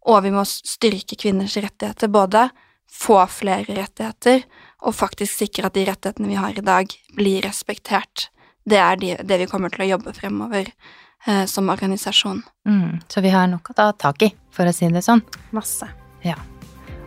Og 0.08 0.24
vi 0.24 0.32
må 0.32 0.46
styrke 0.48 1.18
kvinners 1.20 1.58
rettigheter, 1.60 2.08
både 2.08 2.50
få 2.90 3.20
flere 3.30 3.76
rettigheter 3.76 4.46
og 4.82 4.96
faktisk 4.96 5.44
sikre 5.44 5.68
at 5.68 5.76
de 5.76 5.84
rettighetene 5.86 6.32
vi 6.32 6.40
har 6.40 6.56
i 6.58 6.66
dag, 6.66 6.90
blir 7.14 7.44
respektert. 7.46 8.30
Det 8.66 8.80
er 8.80 8.98
de, 8.98 9.12
det 9.22 9.42
vi 9.44 9.50
kommer 9.52 9.70
til 9.70 9.86
å 9.86 9.92
jobbe 9.92 10.16
fremover 10.16 10.72
eh, 11.28 11.46
som 11.46 11.70
organisasjon. 11.70 12.44
Mm, 12.68 13.00
så 13.08 13.22
vi 13.22 13.34
har 13.34 13.48
noe 13.48 13.60
å 13.60 13.76
ta 13.76 13.92
tak 13.92 14.24
i, 14.28 14.32
for 14.52 14.70
å 14.70 14.76
si 14.76 14.90
det 14.92 15.04
sånn. 15.06 15.24
Masse. 15.56 15.90
Ja. 16.24 16.38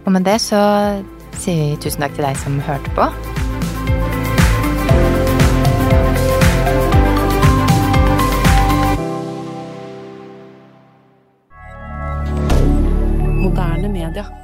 Og 0.04 0.12
med 0.12 0.26
det 0.26 0.38
så 0.42 0.58
sier 1.38 1.72
vi 1.72 1.80
tusen 1.82 2.02
takk 2.02 2.16
til 2.18 2.26
deg 2.26 2.38
som 2.42 2.60
hørte 2.66 2.92
på. 2.96 3.08
Moderne 13.42 13.88
media. 13.88 14.41